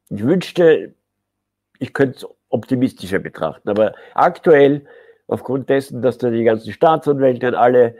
Ich 0.09 0.23
wünschte, 0.23 0.95
ich 1.77 1.93
könnte 1.93 2.17
es 2.17 2.27
optimistischer 2.49 3.19
betrachten. 3.19 3.69
Aber 3.69 3.93
aktuell, 4.15 4.85
aufgrund 5.27 5.69
dessen, 5.69 6.01
dass 6.01 6.17
da 6.17 6.31
die 6.31 6.43
ganzen 6.43 6.73
Staatsanwälte 6.73 7.57
alle 7.57 7.95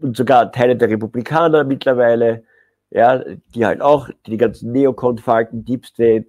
und 0.00 0.16
sogar 0.16 0.50
Teile 0.50 0.74
der 0.74 0.90
Republikaner 0.90 1.62
mittlerweile, 1.62 2.42
ja, 2.90 3.22
die 3.54 3.64
halt 3.64 3.80
auch, 3.80 4.10
die 4.26 4.36
ganzen 4.36 4.72
Neokon-Falken, 4.72 5.64
Deep 5.64 5.86
State, 5.86 6.26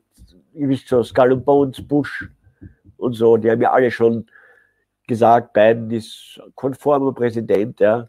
schon, 0.86 1.04
Skull 1.04 1.34
and 1.34 1.46
Bones, 1.46 1.82
Bush 1.82 2.30
und 2.98 3.14
so, 3.14 3.38
die 3.38 3.50
haben 3.50 3.62
ja 3.62 3.72
alle 3.72 3.90
schon 3.90 4.28
gesagt, 5.08 5.54
Biden 5.54 5.92
ist 5.92 6.42
konformer 6.56 7.14
Präsident, 7.14 7.80
ja. 7.80 8.08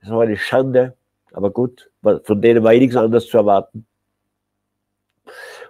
Das 0.00 0.10
war 0.10 0.22
eine 0.22 0.36
Schande, 0.36 0.96
aber 1.32 1.50
gut, 1.50 1.90
von 2.02 2.42
denen 2.42 2.64
war 2.64 2.72
eh 2.72 2.80
nichts 2.80 2.96
anderes 2.96 3.28
zu 3.28 3.38
erwarten. 3.38 3.86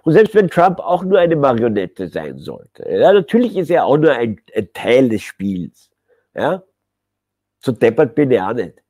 Und 0.03 0.13
selbst 0.13 0.35
wenn 0.35 0.49
Trump 0.49 0.79
auch 0.79 1.03
nur 1.03 1.19
eine 1.19 1.35
Marionette 1.35 2.07
sein 2.09 2.37
sollte, 2.37 2.89
ja, 2.89 3.13
natürlich 3.13 3.55
ist 3.55 3.69
er 3.69 3.85
auch 3.85 3.97
nur 3.97 4.11
ein, 4.11 4.41
ein 4.55 4.73
Teil 4.73 5.09
des 5.09 5.21
Spiels. 5.21 5.91
Ja? 6.33 6.63
So 7.59 7.71
deppert 7.71 8.15
bin 8.15 8.31
ich 8.31 8.41
auch 8.41 8.53
nicht. 8.53 8.81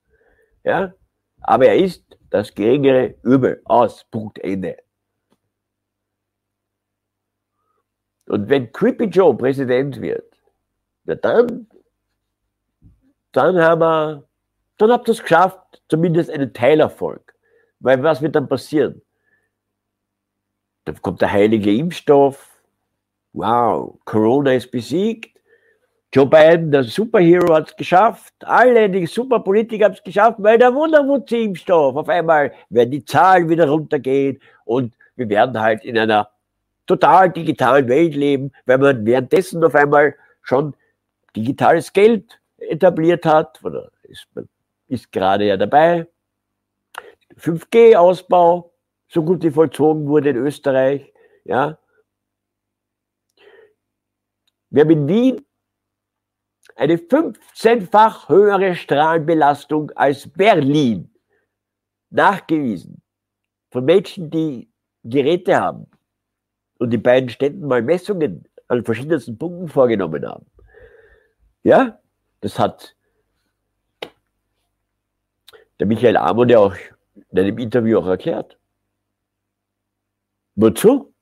Ja? 0.64 0.94
Aber 1.42 1.68
er 1.68 1.78
ist 1.78 2.04
das 2.30 2.54
geringere 2.56 3.16
Übel. 3.22 3.62
Aus. 3.66 4.06
Punkt 4.10 4.40
Ende. 4.40 4.78
Und 8.26 8.50
wenn 8.50 8.72
Creepy 8.72 9.06
Joe 9.06 9.36
Präsident 9.36 10.02
wird, 10.02 10.34
na 11.04 11.16
dann, 11.16 11.68
dann 13.34 13.60
haben 13.60 13.82
wir, 13.82 14.24
dann 14.78 14.92
habt 14.92 15.08
ihr 15.08 15.14
es 15.14 15.22
geschafft, 15.22 15.82
zumindest 15.90 16.30
einen 16.30 16.54
Teilerfolg. 16.54 17.34
Weil 17.80 18.02
was 18.02 18.22
wird 18.22 18.36
dann 18.36 18.48
passieren? 18.48 19.02
Dann 20.86 21.02
kommt 21.02 21.22
der 21.22 21.32
heilige 21.32 21.74
Impfstoff. 21.76 22.50
Wow, 23.34 24.00
Corona 24.06 24.54
ist 24.54 24.72
besiegt. 24.72 25.34
Joe 26.14 26.28
Biden, 26.28 26.72
der 26.72 26.84
Superhero, 26.84 27.56
hat 27.56 27.70
es 27.70 27.76
geschafft. 27.76 28.34
Alle, 28.42 28.88
die 28.88 29.08
Superpolitiker 29.08 29.86
haben 29.86 29.94
es 29.94 30.04
geschafft, 30.04 30.38
weil 30.38 30.60
der 30.60 30.74
Wunderwutz-Impfstoff. 30.74 31.96
Auf 31.96 32.08
einmal 32.08 32.54
werden 32.70 32.92
die 32.92 33.04
Zahlen 33.04 33.50
wieder 33.50 33.68
runtergehen 33.68 34.40
und 34.66 34.94
wir 35.16 35.28
werden 35.28 35.60
halt 35.60 35.84
in 35.84 35.98
einer 35.98 36.30
total 36.86 37.32
digitalen 37.32 37.88
Welt 37.88 38.14
leben, 38.14 38.52
weil 38.66 38.78
man 38.78 39.06
währenddessen 39.06 39.64
auf 39.64 39.74
einmal 39.74 40.16
schon 40.44 40.76
digitales 41.36 41.92
Geld 41.94 42.40
etabliert 42.70 43.26
hat, 43.26 43.64
oder 43.64 43.92
ist, 44.04 44.28
ist 44.88 45.12
gerade 45.12 45.46
ja 45.46 45.58
dabei. 45.58 46.08
5G-Ausbau, 47.38 48.74
so 49.08 49.24
gut 49.24 49.44
wie 49.44 49.52
vollzogen 49.52 50.08
wurde 50.08 50.30
in 50.30 50.38
Österreich, 50.38 51.12
ja. 51.44 51.78
Wir 54.70 54.82
haben 54.82 54.92
in 54.92 55.08
Wien 55.08 55.46
eine 56.76 56.96
15-fach 56.96 58.30
höhere 58.30 58.76
Strahlenbelastung 58.76 59.92
als 59.92 60.28
Berlin 60.28 61.14
nachgewiesen 62.10 63.02
von 63.72 63.86
Menschen, 63.86 64.30
die 64.30 64.72
Geräte 65.04 65.60
haben 65.60 65.88
und 66.80 66.92
die 66.92 66.98
beiden 66.98 67.30
Städten 67.30 67.68
mal 67.68 67.82
Messungen 67.82 68.48
an 68.68 68.84
verschiedensten 68.84 69.38
Punkten 69.38 69.68
vorgenommen 69.68 70.26
haben. 70.26 70.46
Ja, 71.64 72.00
das 72.44 72.60
hat 72.60 72.96
der 75.80 75.88
Michael 75.88 76.18
Amon 76.18 76.50
ja 76.50 76.60
auch 76.60 76.76
in 77.32 77.40
einem 77.40 77.58
Interview 77.58 77.98
auch 78.00 78.08
erklärt. 78.08 78.58
Wozu? 80.56 81.14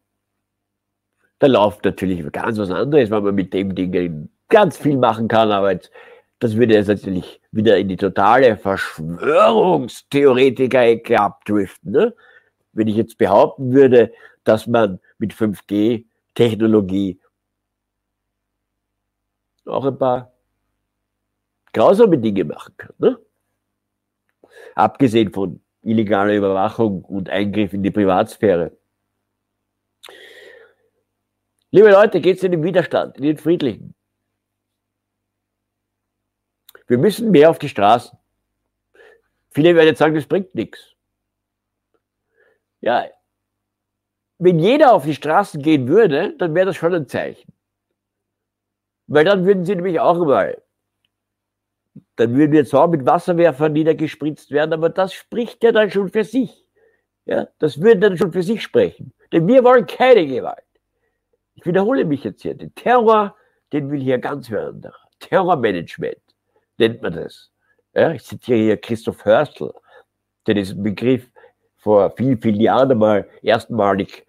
Da 1.38 1.46
läuft 1.48 1.86
natürlich 1.86 2.30
ganz 2.32 2.58
was 2.58 2.72
anderes, 2.72 3.12
weil 3.12 3.22
man 3.22 3.36
mit 3.36 3.54
dem 3.54 3.76
Ding 3.76 4.32
ganz 4.50 4.78
viel 4.78 4.98
machen 4.98 5.28
kann, 5.28 5.52
aber 5.52 5.74
jetzt, 5.74 5.92
das 6.40 6.56
würde 6.56 6.74
jetzt 6.74 6.88
natürlich 6.88 7.40
wieder 7.52 7.78
in 7.78 7.88
die 7.88 7.98
totale 7.98 8.58
Verschwörungstheoretiker-Ecke 8.58 11.20
abdriften. 11.20 11.92
Ne? 11.92 12.16
Wenn 12.74 12.88
ich 12.88 12.96
jetzt 12.96 13.20
behaupten 13.20 13.74
würde, 13.74 14.12
dass 14.44 14.66
man 14.66 15.00
mit 15.20 15.34
5G-Technologie 15.34 17.20
auch 19.66 19.86
ein 19.86 19.98
paar 19.98 20.31
grausame 21.74 22.18
Dinge 22.18 22.44
machen 22.46 22.76
kann. 22.78 22.94
Ne? 22.98 23.20
Abgesehen 24.76 25.32
von 25.32 25.62
illegaler 25.82 26.36
Überwachung 26.36 27.04
und 27.06 27.30
Eingriff 27.30 27.74
in 27.74 27.84
die 27.84 27.92
Privatsphäre. 27.92 28.78
Liebe 31.72 31.90
Leute, 31.90 32.20
geht 32.20 32.38
es 32.38 32.44
in 32.44 32.52
den 32.52 32.64
Widerstand, 32.64 33.18
in 33.18 33.24
den 33.24 33.38
friedlichen. 33.38 33.96
Wir 36.88 36.98
müssen 36.98 37.32
mehr 37.32 37.50
auf 37.50 37.60
die 37.60 37.70
Straßen. 37.70 38.18
Viele 39.52 39.76
werden 39.76 39.88
jetzt 39.88 40.00
sagen, 40.00 40.16
das 40.16 40.26
bringt 40.26 40.54
nichts. 40.54 40.94
Ja, 42.82 43.06
wenn 44.40 44.60
jeder 44.60 44.94
auf 44.94 45.06
die 45.06 45.14
Straßen 45.14 45.62
gehen 45.62 45.88
würde, 45.88 46.36
dann 46.38 46.56
wäre 46.56 46.66
das 46.66 46.76
schon 46.76 46.96
ein 46.96 47.08
Zeichen. 47.08 47.54
Weil 49.08 49.24
dann 49.24 49.46
würden 49.46 49.66
sie 49.66 49.76
nämlich 49.76 50.00
auch 50.00 50.18
mal, 50.26 50.62
dann 52.16 52.36
würden 52.36 52.52
wir 52.52 52.66
zwar 52.66 52.88
mit 52.88 53.06
Wasserwerfern 53.06 53.74
niedergespritzt 53.74 54.52
werden, 54.52 54.74
aber 54.74 54.90
das 54.90 55.14
spricht 55.14 55.64
ja 55.64 55.72
dann 55.72 55.90
schon 55.90 56.10
für 56.10 56.24
sich. 56.24 56.66
Ja, 57.26 57.48
das 57.60 57.82
würde 57.82 58.00
dann 58.00 58.18
schon 58.18 58.32
für 58.32 58.44
sich 58.44 58.62
sprechen. 58.62 59.14
Denn 59.32 59.48
wir 59.48 59.64
wollen 59.64 59.86
keine 59.86 60.26
Gewalt. 60.26 60.64
Ich 61.56 61.66
wiederhole 61.66 62.06
mich 62.06 62.24
jetzt 62.24 62.42
hier. 62.42 62.56
Den 62.56 62.74
Terror, 62.76 63.36
den 63.72 63.90
will 63.92 64.02
hier 64.02 64.18
ganz 64.18 64.50
hören. 64.50 64.86
Terrormanagement 65.20 66.18
nennt 66.78 67.02
man 67.02 67.14
das. 67.14 67.52
Ja, 67.94 68.12
ich 68.12 68.24
zitiere 68.24 68.60
hier 68.60 68.78
Christoph 68.78 69.24
Hörstl, 69.24 69.72
der 70.48 70.56
diesen 70.56 70.82
Begriff 70.82 71.30
vor 71.78 72.12
vielen, 72.12 72.42
vielen 72.42 72.60
Jahren 72.60 72.92
einmal 72.92 73.30
erstmalig 73.42 74.26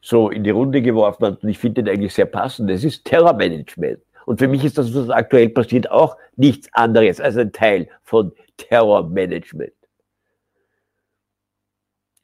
so 0.00 0.30
in 0.30 0.44
die 0.44 0.50
Runde 0.50 0.80
geworfen 0.82 1.26
hat. 1.26 1.42
Und 1.42 1.48
ich 1.48 1.58
finde 1.58 1.82
den 1.82 1.94
eigentlich 1.94 2.14
sehr 2.14 2.26
passend. 2.26 2.70
Es 2.70 2.84
ist 2.84 3.04
Terrormanagement. 3.04 4.00
Und 4.28 4.40
für 4.40 4.46
mich 4.46 4.62
ist 4.62 4.76
das, 4.76 4.94
was 4.94 5.08
aktuell 5.08 5.48
passiert, 5.48 5.90
auch 5.90 6.18
nichts 6.36 6.68
anderes 6.74 7.18
als 7.18 7.38
ein 7.38 7.50
Teil 7.50 7.88
von 8.02 8.30
Terrormanagement. 8.58 9.72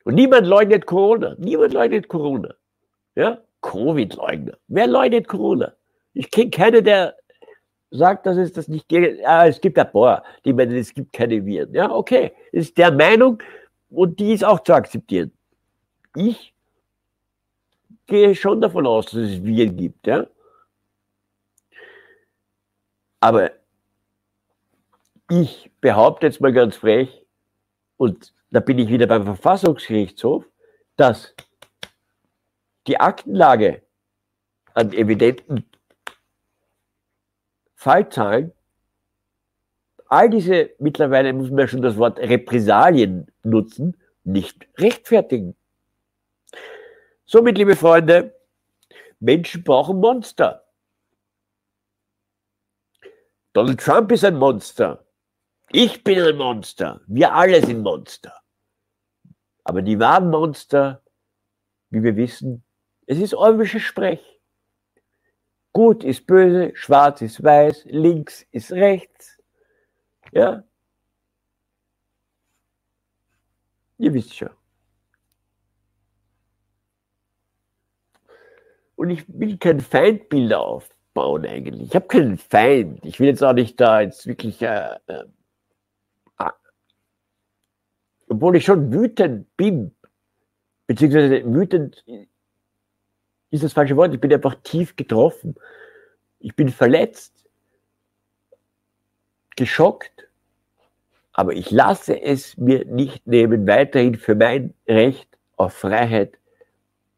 Und 0.04 0.14
niemand 0.14 0.46
leugnet 0.46 0.84
Corona. 0.84 1.34
Niemand 1.38 1.72
leugnet 1.72 2.08
Corona. 2.08 2.52
Ja? 3.14 3.38
Covid-Leugner. 3.62 4.58
Wer 4.68 4.86
leugnet 4.86 5.28
Corona? 5.28 5.72
Ich 6.12 6.30
kenne 6.30 6.50
keinen, 6.50 6.84
der 6.84 7.16
sagt, 7.90 8.26
dass 8.26 8.36
es 8.36 8.52
das 8.52 8.68
nicht 8.68 8.86
gibt. 8.86 9.24
Ah, 9.24 9.46
es 9.46 9.58
gibt 9.58 9.78
ein 9.78 9.90
paar, 9.90 10.24
die 10.44 10.52
meinen, 10.52 10.76
es 10.76 10.92
gibt 10.92 11.10
keine 11.10 11.42
Viren. 11.46 11.72
Ja, 11.72 11.90
okay. 11.90 12.32
Ist 12.52 12.76
der 12.76 12.92
Meinung 12.92 13.42
und 13.88 14.20
die 14.20 14.34
ist 14.34 14.44
auch 14.44 14.60
zu 14.60 14.74
akzeptieren. 14.74 15.32
Ich 16.14 16.52
gehe 18.06 18.34
schon 18.34 18.60
davon 18.60 18.86
aus, 18.86 19.06
dass 19.06 19.22
es 19.22 19.42
Viren 19.42 19.74
gibt. 19.74 20.06
Ja? 20.06 20.26
Aber 23.24 23.52
ich 25.30 25.72
behaupte 25.80 26.26
jetzt 26.26 26.42
mal 26.42 26.52
ganz 26.52 26.76
frech, 26.76 27.24
und 27.96 28.34
da 28.50 28.60
bin 28.60 28.78
ich 28.78 28.90
wieder 28.90 29.06
beim 29.06 29.24
Verfassungsgerichtshof, 29.24 30.44
dass 30.96 31.34
die 32.86 33.00
Aktenlage 33.00 33.80
an 34.74 34.92
evidenten 34.92 35.64
Fallzahlen, 37.76 38.52
all 40.08 40.28
diese, 40.28 40.72
mittlerweile 40.78 41.32
muss 41.32 41.48
man 41.48 41.60
ja 41.60 41.68
schon 41.68 41.80
das 41.80 41.96
Wort 41.96 42.18
Repressalien 42.18 43.32
nutzen, 43.42 43.96
nicht 44.24 44.68
rechtfertigen. 44.76 45.56
Somit, 47.24 47.56
liebe 47.56 47.74
Freunde, 47.74 48.38
Menschen 49.18 49.64
brauchen 49.64 49.98
Monster. 49.98 50.63
Donald 53.54 53.80
Trump 53.80 54.10
ist 54.10 54.24
ein 54.24 54.36
Monster. 54.36 55.06
Ich 55.70 56.02
bin 56.02 56.20
ein 56.20 56.36
Monster. 56.36 57.00
Wir 57.06 57.32
alle 57.32 57.64
sind 57.64 57.82
Monster. 57.82 58.42
Aber 59.62 59.80
die 59.80 60.00
wahren 60.00 60.28
Monster, 60.28 61.02
wie 61.90 62.02
wir 62.02 62.16
wissen, 62.16 62.64
es 63.06 63.18
ist 63.18 63.32
orwellisches 63.32 63.82
Sprech. 63.82 64.20
Gut 65.72 66.02
ist 66.02 66.26
böse, 66.26 66.72
schwarz 66.74 67.22
ist 67.22 67.44
weiß, 67.44 67.84
links 67.86 68.44
ist 68.50 68.72
rechts. 68.72 69.40
Ja? 70.32 70.64
Ihr 73.98 74.14
wisst 74.14 74.34
schon. 74.34 74.50
Und 78.96 79.10
ich 79.10 79.24
will 79.28 79.58
kein 79.58 79.78
Feindbilder 79.78 80.60
aufbauen 81.14 81.46
eigentlich. 81.46 81.88
Ich 81.88 81.94
habe 81.94 82.06
keinen 82.06 82.38
Feind. 82.38 83.04
Ich 83.04 83.20
will 83.20 83.28
jetzt 83.28 83.42
auch 83.42 83.52
nicht 83.52 83.80
da 83.80 84.00
jetzt 84.00 84.26
wirklich, 84.26 84.60
äh, 84.62 84.98
äh, 85.06 85.24
ah, 86.36 86.52
obwohl 88.28 88.56
ich 88.56 88.64
schon 88.64 88.92
wütend 88.92 89.56
bin, 89.56 89.94
beziehungsweise 90.86 91.44
wütend 91.44 92.04
ist 93.50 93.64
das 93.64 93.72
falsche 93.72 93.96
Wort. 93.96 94.12
Ich 94.14 94.20
bin 94.20 94.32
einfach 94.32 94.56
tief 94.62 94.96
getroffen. 94.96 95.54
Ich 96.40 96.54
bin 96.56 96.68
verletzt, 96.68 97.32
geschockt, 99.56 100.28
aber 101.32 101.52
ich 101.52 101.70
lasse 101.70 102.20
es 102.20 102.56
mir 102.56 102.84
nicht 102.84 103.26
nehmen, 103.26 103.66
weiterhin 103.66 104.16
für 104.16 104.34
mein 104.34 104.74
Recht 104.86 105.28
auf 105.56 105.74
Freiheit 105.74 106.38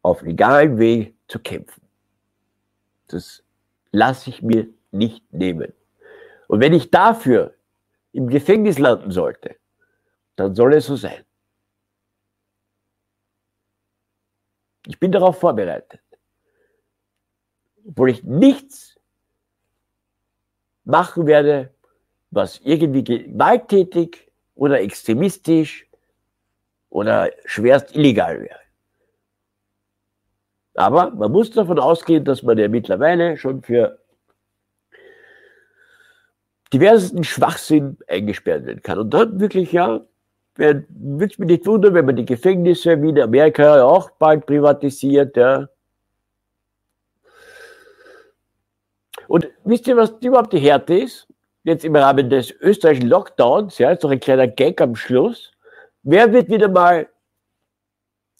auf 0.03 0.21
legalem 0.21 0.77
Weg 0.77 1.15
zu 1.27 1.39
kämpfen. 1.39 1.81
Das 3.07 3.43
lasse 3.91 4.29
ich 4.29 4.41
mir 4.41 4.67
nicht 4.91 5.31
nehmen. 5.33 5.73
Und 6.47 6.61
wenn 6.61 6.73
ich 6.73 6.91
dafür 6.91 7.53
im 8.13 8.29
Gefängnis 8.29 8.79
landen 8.79 9.11
sollte, 9.11 9.57
dann 10.35 10.55
soll 10.55 10.73
es 10.73 10.85
so 10.85 10.95
sein. 10.95 11.23
Ich 14.85 14.99
bin 14.99 15.11
darauf 15.11 15.39
vorbereitet. 15.39 16.01
Obwohl 17.85 18.09
ich 18.09 18.23
nichts 18.23 18.97
machen 20.85 21.27
werde, 21.27 21.73
was 22.31 22.59
irgendwie 22.59 23.03
gewalttätig 23.03 24.31
oder 24.55 24.81
extremistisch 24.81 25.85
oder 26.89 27.31
schwerst 27.45 27.95
illegal 27.95 28.41
wäre. 28.41 28.59
Aber 30.77 31.09
man 31.09 31.31
muss 31.31 31.49
davon 31.49 31.79
ausgehen, 31.79 32.23
dass 32.23 32.43
man 32.43 32.55
ja 32.57 32.67
mittlerweile 32.67 33.35
schon 33.35 33.63
für 33.63 33.97
diversesten 36.71 37.23
Schwachsinn 37.23 37.97
eingesperrt 38.07 38.67
werden 38.67 38.83
kann. 38.83 38.99
Und 38.99 39.09
dann 39.09 39.39
wirklich, 39.39 39.71
ja, 39.71 40.01
würde 40.55 40.85
es 41.19 41.39
mich 41.39 41.47
nicht 41.49 41.65
wundern, 41.65 41.95
wenn 41.95 42.05
man 42.05 42.15
die 42.15 42.25
Gefängnisse 42.25 43.01
wie 43.01 43.09
in 43.09 43.19
Amerika 43.19 43.81
auch 43.81 44.11
bald 44.11 44.45
privatisiert, 44.45 45.35
ja. 45.35 45.67
Und 49.27 49.47
wisst 49.63 49.87
ihr, 49.87 49.97
was 49.97 50.13
überhaupt 50.21 50.53
die 50.53 50.59
Härte 50.59 50.93
ist? 50.93 51.27
Jetzt 51.63 51.85
im 51.85 51.95
Rahmen 51.95 52.29
des 52.29 52.51
österreichischen 52.61 53.09
Lockdowns, 53.09 53.79
ja, 53.79 53.91
ist 53.91 54.03
doch 54.03 54.11
ein 54.11 54.19
kleiner 54.19 54.47
Gag 54.47 54.79
am 54.79 54.95
Schluss. 54.95 55.51
Wer 56.03 56.31
wird 56.31 56.49
wieder 56.49 56.69
mal 56.69 57.09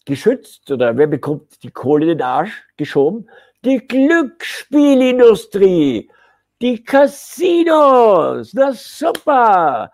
geschützt 0.08 0.70
oder 0.70 0.96
wer 0.96 1.06
bekommt 1.06 1.62
die 1.62 1.70
Kohle 1.70 2.04
in 2.04 2.18
den 2.18 2.22
Arsch 2.22 2.66
geschoben? 2.76 3.28
Die 3.64 3.86
Glücksspielindustrie, 3.86 6.10
die 6.62 6.82
Casinos, 6.82 8.54
na 8.54 8.72
super, 8.72 9.92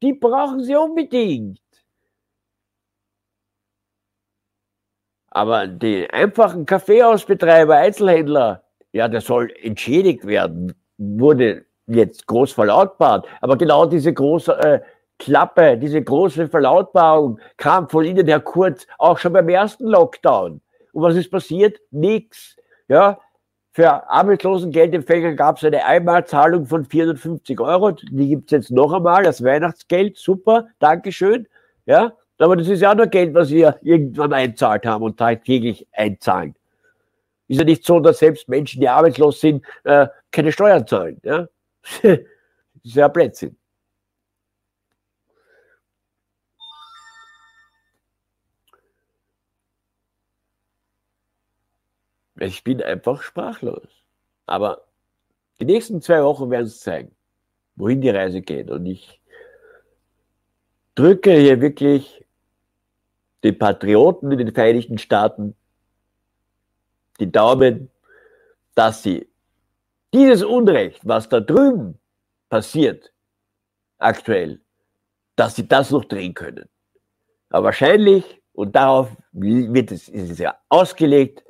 die 0.00 0.14
brauchen 0.14 0.62
sie 0.62 0.76
unbedingt. 0.76 1.58
Aber 5.30 5.66
die 5.66 6.08
einfachen 6.10 6.64
Kaffeehausbetreiber, 6.64 7.76
Einzelhändler, 7.76 8.62
ja, 8.92 9.08
der 9.08 9.20
soll 9.20 9.52
entschädigt 9.60 10.24
werden, 10.24 10.72
wurde 10.98 11.66
jetzt 11.86 12.26
groß 12.26 12.52
verlautbart. 12.52 13.26
Aber 13.40 13.56
genau 13.56 13.86
diese 13.86 14.12
große 14.12 14.52
äh, 14.52 14.80
Klappe, 15.18 15.76
diese 15.76 16.02
große 16.02 16.48
Verlautbarung 16.48 17.38
kam 17.56 17.88
von 17.88 18.04
Ihnen, 18.04 18.26
Herr 18.26 18.40
Kurz, 18.40 18.86
auch 18.98 19.18
schon 19.18 19.32
beim 19.32 19.48
ersten 19.48 19.86
Lockdown. 19.86 20.60
Und 20.92 21.02
was 21.02 21.16
ist 21.16 21.30
passiert? 21.30 21.78
Nix. 21.90 22.56
Ja, 22.88 23.18
für 23.72 24.10
Arbeitslosengeldempfänger 24.10 25.34
gab 25.34 25.58
es 25.58 25.64
eine 25.64 25.84
Einmalzahlung 25.84 26.66
von 26.66 26.84
450 26.84 27.60
Euro. 27.60 27.92
Die 27.92 28.28
gibt 28.28 28.46
es 28.46 28.50
jetzt 28.50 28.70
noch 28.70 28.92
einmal 28.92 29.26
als 29.26 29.44
Weihnachtsgeld. 29.44 30.16
Super, 30.16 30.68
Dankeschön. 30.78 31.46
Ja, 31.86 32.12
aber 32.38 32.56
das 32.56 32.68
ist 32.68 32.80
ja 32.80 32.94
nur 32.94 33.06
Geld, 33.06 33.34
was 33.34 33.50
wir 33.50 33.78
irgendwann 33.82 34.32
einzahlt 34.32 34.86
haben 34.86 35.04
und 35.04 35.16
tagtäglich 35.16 35.86
einzahlen. 35.92 36.54
Ist 37.48 37.58
ja 37.58 37.64
nicht 37.64 37.84
so, 37.84 38.00
dass 38.00 38.18
selbst 38.18 38.48
Menschen, 38.48 38.80
die 38.80 38.88
arbeitslos 38.88 39.40
sind, 39.40 39.64
äh, 39.84 40.06
keine 40.30 40.52
Steuern 40.52 40.86
zahlen. 40.86 41.20
Ja? 41.22 41.46
das 42.02 42.18
ist 42.82 42.94
ja 42.96 43.08
Blödsinn. 43.08 43.56
Ich 52.40 52.64
bin 52.64 52.82
einfach 52.82 53.22
sprachlos. 53.22 53.88
Aber 54.46 54.84
die 55.60 55.64
nächsten 55.64 56.00
zwei 56.00 56.22
Wochen 56.22 56.50
werden 56.50 56.66
es 56.66 56.80
zeigen, 56.80 57.14
wohin 57.76 58.00
die 58.00 58.10
Reise 58.10 58.40
geht. 58.40 58.70
Und 58.70 58.86
ich 58.86 59.20
drücke 60.94 61.32
hier 61.32 61.60
wirklich 61.60 62.24
den 63.44 63.58
Patrioten 63.58 64.32
in 64.32 64.38
den 64.38 64.54
Vereinigten 64.54 64.98
Staaten 64.98 65.54
die 67.20 67.30
Daumen, 67.30 67.90
dass 68.74 69.02
sie 69.02 69.28
dieses 70.14 70.44
Unrecht, 70.44 71.00
was 71.04 71.28
da 71.28 71.40
drüben 71.40 71.98
passiert, 72.48 73.12
aktuell, 73.98 74.60
dass 75.36 75.56
sie 75.56 75.66
das 75.66 75.90
noch 75.90 76.04
drehen 76.04 76.34
können. 76.34 76.68
Aber 77.50 77.66
wahrscheinlich, 77.66 78.40
und 78.52 78.74
darauf 78.74 79.10
wird 79.32 79.92
es, 79.92 80.08
ist 80.08 80.30
es 80.30 80.38
ja 80.38 80.56
ausgelegt, 80.68 81.42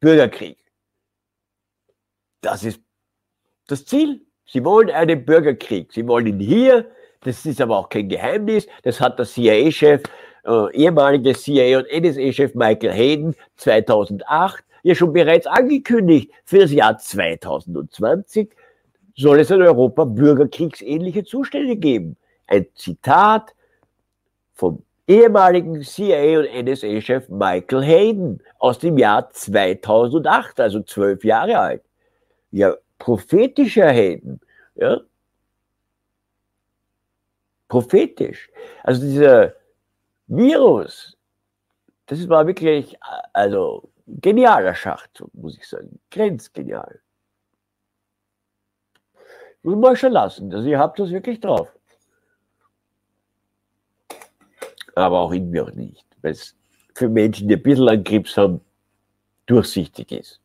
Bürgerkrieg. 0.00 0.58
Das 2.40 2.64
ist 2.64 2.80
das 3.66 3.84
Ziel. 3.84 4.20
Sie 4.46 4.64
wollen 4.64 4.90
einen 4.90 5.24
Bürgerkrieg. 5.24 5.92
Sie 5.92 6.06
wollen 6.06 6.26
ihn 6.26 6.40
hier. 6.40 6.90
Das 7.20 7.44
ist 7.44 7.60
aber 7.60 7.78
auch 7.78 7.88
kein 7.88 8.08
Geheimnis. 8.08 8.66
Das 8.82 9.00
hat 9.00 9.18
der 9.18 9.26
CIA-Chef, 9.26 10.02
äh, 10.44 10.72
ehemalige 10.76 11.34
CIA 11.34 11.78
und 11.78 11.88
NSA-Chef 11.90 12.54
Michael 12.54 12.92
Hayden 12.92 13.34
2008 13.56 14.64
ja 14.84 14.94
schon 14.94 15.12
bereits 15.12 15.48
angekündigt. 15.48 16.30
Für 16.44 16.60
das 16.60 16.70
Jahr 16.70 16.96
2020 16.96 18.54
soll 19.16 19.40
es 19.40 19.50
in 19.50 19.60
Europa 19.60 20.04
bürgerkriegsähnliche 20.04 21.24
Zustände 21.24 21.76
geben. 21.76 22.16
Ein 22.46 22.66
Zitat 22.76 23.56
vom 24.54 24.85
ehemaligen 25.06 25.82
CIA 25.82 26.40
und 26.40 26.66
NSA-Chef 26.66 27.28
Michael 27.28 27.82
Hayden 27.82 28.42
aus 28.58 28.78
dem 28.78 28.98
Jahr 28.98 29.30
2008, 29.30 30.60
also 30.60 30.82
zwölf 30.82 31.24
Jahre 31.24 31.58
alt. 31.58 31.82
Ja, 32.50 32.74
prophetischer 32.98 33.88
Hayden, 33.90 34.40
ja. 34.74 35.00
Prophetisch. 37.68 38.48
Also 38.84 39.02
dieser 39.02 39.54
Virus, 40.28 41.16
das 42.06 42.28
war 42.28 42.46
wirklich, 42.46 42.96
also 43.32 43.90
genialer 44.06 44.74
Schachzug, 44.74 45.34
muss 45.34 45.56
ich 45.58 45.68
sagen. 45.68 45.98
Grenzgenial. 46.10 47.00
Muss 49.62 49.76
man 49.76 49.96
schon 49.96 50.12
lassen. 50.12 50.54
Also 50.54 50.68
ihr 50.68 50.78
habt 50.78 50.98
das 51.00 51.10
wirklich 51.10 51.40
drauf. 51.40 51.75
Aber 54.96 55.20
auch 55.20 55.32
in 55.32 55.50
mir 55.50 55.70
nicht, 55.74 56.06
weil 56.22 56.32
es 56.32 56.56
für 56.94 57.08
Menschen, 57.08 57.48
die 57.48 57.56
ein 57.56 57.62
bisschen 57.62 57.88
an 57.88 58.02
Krebs 58.02 58.36
haben, 58.36 58.60
durchsichtig 59.46 60.10
ist. 60.10 60.40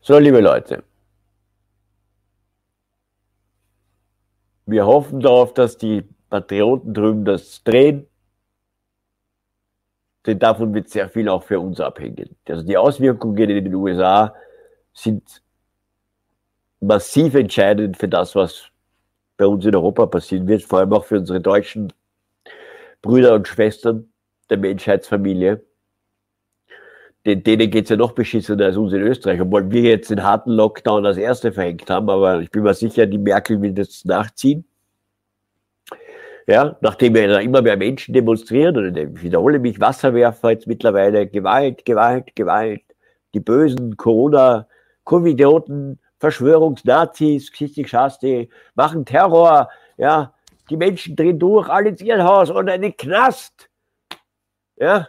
So, 0.00 0.18
liebe 0.18 0.40
Leute, 0.40 0.82
wir 4.66 4.84
hoffen 4.84 5.20
darauf, 5.20 5.54
dass 5.54 5.76
die 5.76 6.02
Patrioten 6.28 6.92
drüben 6.92 7.24
das 7.24 7.62
drehen, 7.62 8.08
denn 10.26 10.38
davon 10.38 10.74
wird 10.74 10.88
sehr 10.88 11.08
viel 11.08 11.28
auch 11.28 11.42
für 11.44 11.60
uns 11.60 11.78
abhängen. 11.78 12.34
Also 12.48 12.66
die 12.66 12.76
Auswirkungen 12.76 13.50
in 13.50 13.64
den 13.64 13.74
USA 13.74 14.34
sind 14.92 15.42
massiv 16.80 17.34
entscheidend 17.34 17.96
für 17.96 18.08
das, 18.08 18.34
was 18.34 18.68
bei 19.36 19.46
uns 19.46 19.64
in 19.64 19.74
Europa 19.74 20.06
passieren 20.06 20.46
wird, 20.46 20.62
vor 20.62 20.80
allem 20.80 20.92
auch 20.92 21.04
für 21.04 21.18
unsere 21.18 21.40
deutschen 21.40 21.92
Brüder 23.00 23.34
und 23.34 23.48
Schwestern 23.48 24.12
der 24.50 24.58
Menschheitsfamilie. 24.58 25.62
Denn 27.24 27.42
denen 27.44 27.70
geht 27.70 27.84
es 27.84 27.90
ja 27.90 27.96
noch 27.96 28.12
beschissener 28.12 28.64
als 28.66 28.76
uns 28.76 28.92
in 28.92 29.00
Österreich, 29.00 29.40
obwohl 29.40 29.70
wir 29.70 29.82
jetzt 29.82 30.10
den 30.10 30.24
harten 30.24 30.50
Lockdown 30.50 31.06
als 31.06 31.16
Erste 31.16 31.52
verhängt 31.52 31.88
haben, 31.88 32.10
aber 32.10 32.40
ich 32.40 32.50
bin 32.50 32.64
mir 32.64 32.74
sicher, 32.74 33.06
die 33.06 33.18
Merkel 33.18 33.62
will 33.62 33.72
das 33.72 34.04
nachziehen. 34.04 34.64
Ja, 36.48 36.76
nachdem 36.80 37.14
ja 37.14 37.38
immer 37.38 37.62
mehr 37.62 37.76
Menschen 37.76 38.12
demonstrieren, 38.12 38.76
und 38.76 38.96
ich 38.96 39.22
wiederhole 39.22 39.60
mich, 39.60 39.78
Wasserwerfer 39.78 40.50
jetzt 40.50 40.66
mittlerweile, 40.66 41.28
Gewalt, 41.28 41.84
Gewalt, 41.84 42.34
Gewalt, 42.34 42.82
die 43.34 43.40
bösen 43.40 43.96
Corona- 43.96 44.66
Covidioten, 45.04 46.00
Verschwörungsnazis, 46.18 47.50
Geschichte 47.50 48.48
machen 48.74 49.04
Terror, 49.04 49.70
ja, 49.96 50.34
die 50.70 50.76
Menschen 50.76 51.16
drehen 51.16 51.38
durch, 51.38 51.68
alle 51.68 51.90
ins 51.90 52.00
Irrenhaus 52.00 52.50
und 52.50 52.68
einen 52.68 52.96
Knast. 52.96 53.68
Ja. 54.76 55.08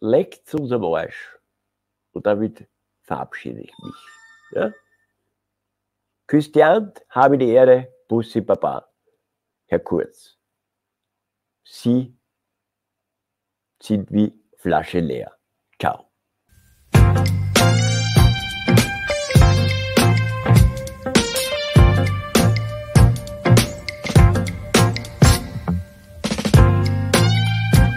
Leckt 0.00 0.54
uns 0.54 0.70
am 0.70 0.84
Arsch. 0.84 1.38
Und 2.12 2.26
damit 2.26 2.68
verabschiede 3.02 3.60
ich 3.60 3.78
mich. 3.78 3.94
Ja. 4.52 4.72
Küsst 6.26 6.54
die 6.54 6.64
Hand, 6.64 7.02
habe 7.08 7.38
die 7.38 7.48
Ehre, 7.48 7.92
Bussi 8.06 8.40
Baba. 8.40 8.88
Herr 9.66 9.80
Kurz, 9.80 10.36
Sie 11.64 12.16
sind 13.82 14.10
wie 14.12 14.32
Flasche 14.56 15.00
leer. 15.00 15.37
Ciao. 15.80 16.07